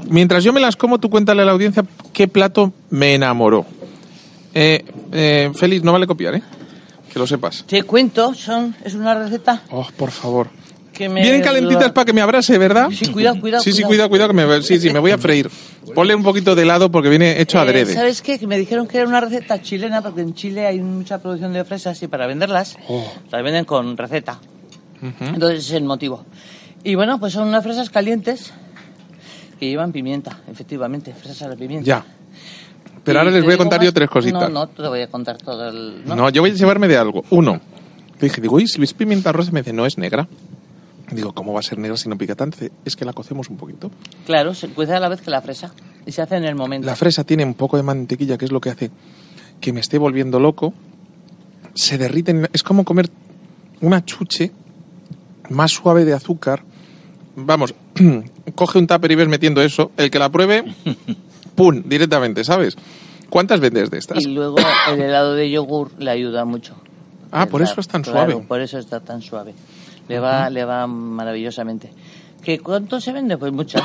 [0.09, 1.83] mientras yo me las como, tú cuéntale a la audiencia
[2.13, 3.65] qué plato me enamoró.
[4.53, 6.43] Eh, eh, Félix, no vale copiar, ¿eh?
[7.11, 7.65] Que lo sepas.
[7.65, 10.49] Te cuento, son, es una receta Oh, por favor.
[10.93, 11.21] Que me...
[11.21, 12.89] Vienen calentitas para que me abrase, ¿verdad?
[12.91, 13.63] Sí, cuidado, cuidado.
[13.63, 15.49] Sí, sí, cuidado, cuidado, que me, sí, sí, me voy a freír.
[15.95, 17.93] Ponle un poquito de helado porque viene hecho Eh, adrede.
[17.93, 18.39] ¿Sabes qué?
[18.39, 21.65] Que me dijeron que era una receta chilena porque en Chile hay mucha producción de
[21.65, 23.03] fresas y para venderlas Oh.
[23.31, 24.39] las venden con receta.
[25.01, 25.33] Ujú.
[25.33, 26.23] Entonces es el motivo.
[26.83, 28.53] Y bueno, pues son unas fresas calientes
[29.59, 31.85] que llevan pimienta, efectivamente, fresas a la pimienta.
[31.85, 32.05] Ya.
[33.03, 34.41] Pero Y ahora les voy a contar más- yo tres cositas.
[34.43, 36.05] No, no, te voy a contar todo el...
[36.05, 37.23] No, yo voy a llevarme de algo.
[37.31, 37.59] Uno,
[38.19, 40.27] le dije, digo, uy, si ves pimienta rosa, me dice, no es negra.
[41.15, 42.57] Digo, ¿cómo va a ser negra si no pica tanto?
[42.85, 43.91] Es que la cocemos un poquito.
[44.25, 45.73] Claro, se cuece a la vez que la fresa
[46.05, 46.85] y se hace en el momento.
[46.85, 48.91] La fresa tiene un poco de mantequilla, que es lo que hace
[49.59, 50.73] que me esté volviendo loco.
[51.75, 53.09] Se derriten, es como comer
[53.81, 54.51] una chuche
[55.49, 56.63] más suave de azúcar.
[57.35, 57.73] Vamos,
[58.55, 59.91] coge un tupper y ves metiendo eso.
[59.97, 60.63] El que la pruebe,
[61.55, 61.83] ¡pum!
[61.85, 62.75] directamente, ¿sabes?
[63.29, 64.23] ¿Cuántas vendes de estas?
[64.23, 64.57] Y luego
[64.91, 66.75] el helado de yogur le ayuda mucho.
[67.31, 68.47] Ah, por eso es tan claro, suave.
[68.47, 69.55] Por eso está tan suave.
[70.07, 71.91] Le va, le va maravillosamente.
[72.43, 73.37] ¿Qué cuánto se vende?
[73.37, 73.83] Pues muchas.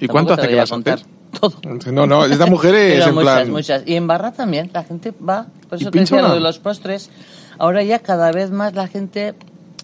[0.00, 1.00] ¿Y cuánto hace que a contar?
[1.38, 1.54] Todo.
[1.92, 3.50] No, no, esta mujer es en muchas, plan...
[3.50, 3.82] muchas.
[3.86, 5.46] Y en Barra también, la gente va.
[5.68, 7.10] Por ¿Y eso te decía lo de los postres.
[7.58, 9.34] Ahora ya cada vez más la gente.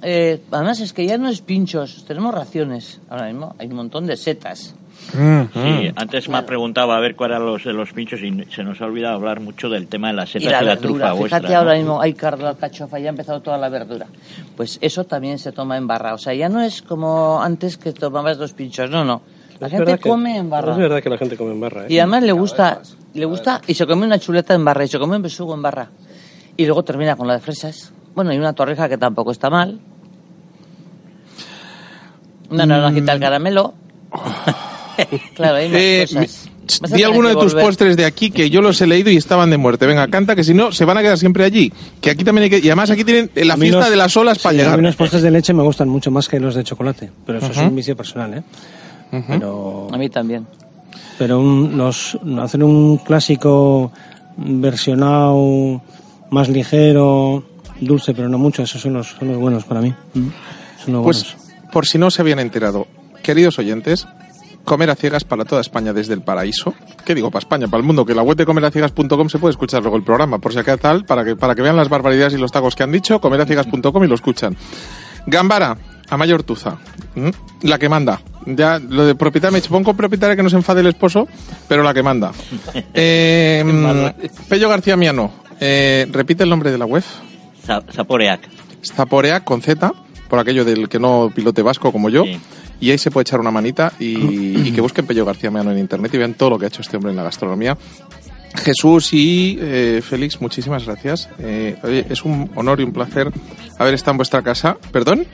[0.02, 3.00] eh, además, es que ya no es pinchos, tenemos raciones.
[3.08, 4.74] Ahora mismo hay un montón de setas.
[5.14, 5.58] Mm, Sí,
[5.90, 5.92] mm.
[5.96, 8.80] antes me ha preguntado a ver cuál eran los de los pinchos y se nos
[8.80, 11.40] ha olvidado hablar mucho del tema de las setas y la la, verdura, trufa fíjate
[11.42, 11.58] vuestra.
[11.58, 11.78] ahora ¿no?
[11.78, 14.06] mismo hay cardo, alcachofa, ya ha empezado toda la verdura.
[14.56, 16.14] Pues eso también se toma en barra.
[16.14, 19.22] O sea, ya no es como antes que tomabas dos pinchos, no, no.
[19.60, 20.72] La Es gente que- come en barra.
[20.72, 21.82] Es verdad que la gente come en barra.
[21.82, 21.86] ¿eh?
[21.88, 22.80] Y además le gusta,
[23.14, 25.62] le gusta, y se come una chuleta en barra, y se come un besugo en
[25.62, 25.88] barra.
[26.56, 27.92] Y luego termina con la de fresas.
[28.14, 29.78] Bueno, y una torreja que tampoco está mal.
[32.50, 33.74] Una naranjita al caramelo.
[35.34, 36.48] claro, hay más Eh, cosas.
[36.92, 39.50] a di alguno de tus postres de aquí que yo los he leído y estaban
[39.50, 39.86] de muerte.
[39.86, 41.72] Venga, canta, que si no, se van a quedar siempre allí.
[42.00, 42.58] Que aquí también hay que...
[42.58, 44.62] Y además aquí tienen la A mí fiesta los- de las olas para sí, A
[44.64, 44.78] llegar.
[44.78, 47.48] mí los postres de leche me gustan mucho más que los de chocolate, pero eso
[47.52, 48.42] es un vicio personal, ¿eh?
[49.28, 50.46] Pero, A mí también.
[51.18, 53.92] pero un- los, hacer un clásico
[54.36, 55.82] versionado
[56.30, 57.44] más ligero,
[57.80, 59.94] dulce, pero no mucho, esos son los, son los buenos para mí.
[60.14, 60.28] Mm.
[60.84, 61.70] Son los Pues, buenos.
[61.72, 62.86] por si no se habían enterado,
[63.22, 64.06] queridos oyentes,
[64.66, 66.74] Comer a Ciegas para toda España desde el paraíso.
[67.06, 67.30] ¿Qué digo?
[67.30, 69.96] Para España, para el mundo, que en la web de comeraciegas.com se puede escuchar luego
[69.96, 72.52] el programa, por si acá tal, para que, para que vean las barbaridades y los
[72.52, 74.54] tacos que han dicho, comeraciegas.com y lo escuchan.
[75.26, 75.76] Gambara,
[76.10, 76.76] a mayor tuza,
[77.14, 77.32] ¿m?
[77.62, 78.20] la que manda.
[78.44, 81.26] Ya, lo de propietaria, me pon con propietaria que no se enfade el esposo,
[81.68, 82.32] pero la que manda.
[82.94, 84.12] Eh,
[84.48, 87.02] Pello García Miano, eh, repite el nombre de la web.
[87.66, 88.40] Za- Zaporeac.
[88.84, 89.92] Zaporea con Z,
[90.28, 92.24] por aquello del que no pilote vasco como yo.
[92.24, 92.38] Sí.
[92.80, 94.16] Y ahí se puede echar una manita y,
[94.68, 96.82] y que busquen Pello García Meano en internet y vean todo lo que ha hecho
[96.82, 97.76] este hombre en la gastronomía.
[98.56, 101.28] Jesús y eh, Félix, muchísimas gracias.
[101.38, 103.30] Eh, oye, es un honor y un placer
[103.78, 104.76] haber estado en vuestra casa.
[104.92, 105.26] ¿Perdón?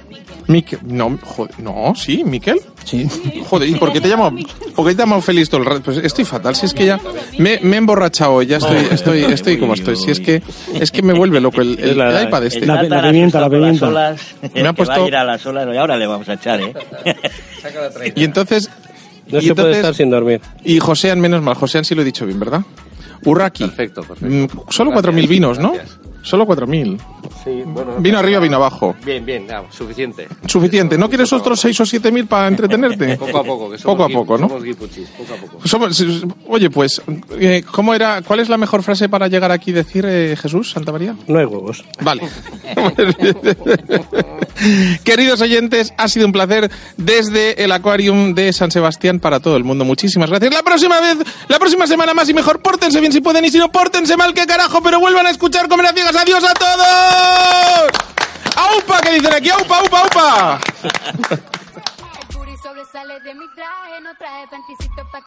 [0.49, 0.79] Miquel.
[0.85, 2.61] No, joder, no, sí, Miquel.
[2.85, 3.07] Sí.
[3.49, 4.35] Joder, ¿y por qué te llamo?
[4.75, 5.83] ¿Por qué te llamo Félix todo el rato?
[5.83, 7.01] Pues estoy fatal, si es que ya
[7.39, 9.97] me, me he emborrachado, hoy, ya estoy, estoy, estoy como estoy.
[9.97, 10.43] Si es que,
[10.75, 12.61] es que me vuelve loco el, el, el iPad este.
[12.61, 13.89] el La- la pimienta, la pimienta.
[13.89, 16.29] olas, Me ha que va puesto- a ir a las olas y ahora le vamos
[16.29, 16.75] a echar, ¿eh?
[18.17, 18.69] Y entonces,
[19.29, 20.41] No Y se puede entonces- estar sin dormir.
[20.65, 22.63] Y Josean, menos mal, Josean sí lo he dicho bien, ¿verdad?
[23.25, 23.65] Urraki.
[23.65, 24.27] Perfecto, perfecto.
[24.67, 25.73] Mm, Solo Gracias, 4.000 vinos, ¿no?
[25.73, 25.99] gracias.
[26.23, 26.99] Solo 4.000.
[27.45, 28.95] Sí, bueno, Vino arriba, vino abajo.
[29.05, 30.29] Bien, bien, suficiente.
[30.47, 30.97] Suficiente.
[30.97, 33.17] ¿No quieres otros 6 o 7.000 para entretenerte?
[33.19, 34.49] Poco a poco, que somos Poco a gui- poco, ¿no?
[34.49, 35.59] Somos guipuchis, poco a poco.
[35.67, 36.05] Somos-
[36.49, 37.03] oye, pues,
[37.39, 38.23] eh, ¿cómo era?
[38.23, 41.17] ¿Cuál es la mejor frase para llegar aquí y decir eh, Jesús, Santa María?
[41.27, 41.85] No hay huevos.
[42.01, 42.23] Vale.
[45.05, 49.65] Queridos oyentes, ha sido un placer desde el Aquarium de San Sebastián para todo el
[49.65, 49.85] mundo.
[49.85, 50.53] Muchísimas gracias.
[50.53, 51.17] La próxima vez,
[51.49, 52.61] la próxima semana más y mejor.
[52.61, 55.69] Pórtense bien si pueden y si no, pórtense mal, que carajo, pero vuelvan a escuchar
[55.69, 55.87] Comer
[56.17, 57.91] ¡Adiós a todos!
[58.57, 59.01] ¡Aupa!
[59.01, 59.51] que dicen aquí?
[59.51, 60.61] ¡Aupa, aupa, aupa!
[62.63, 65.21] Sobresale de mi traje, no traje panticito pa'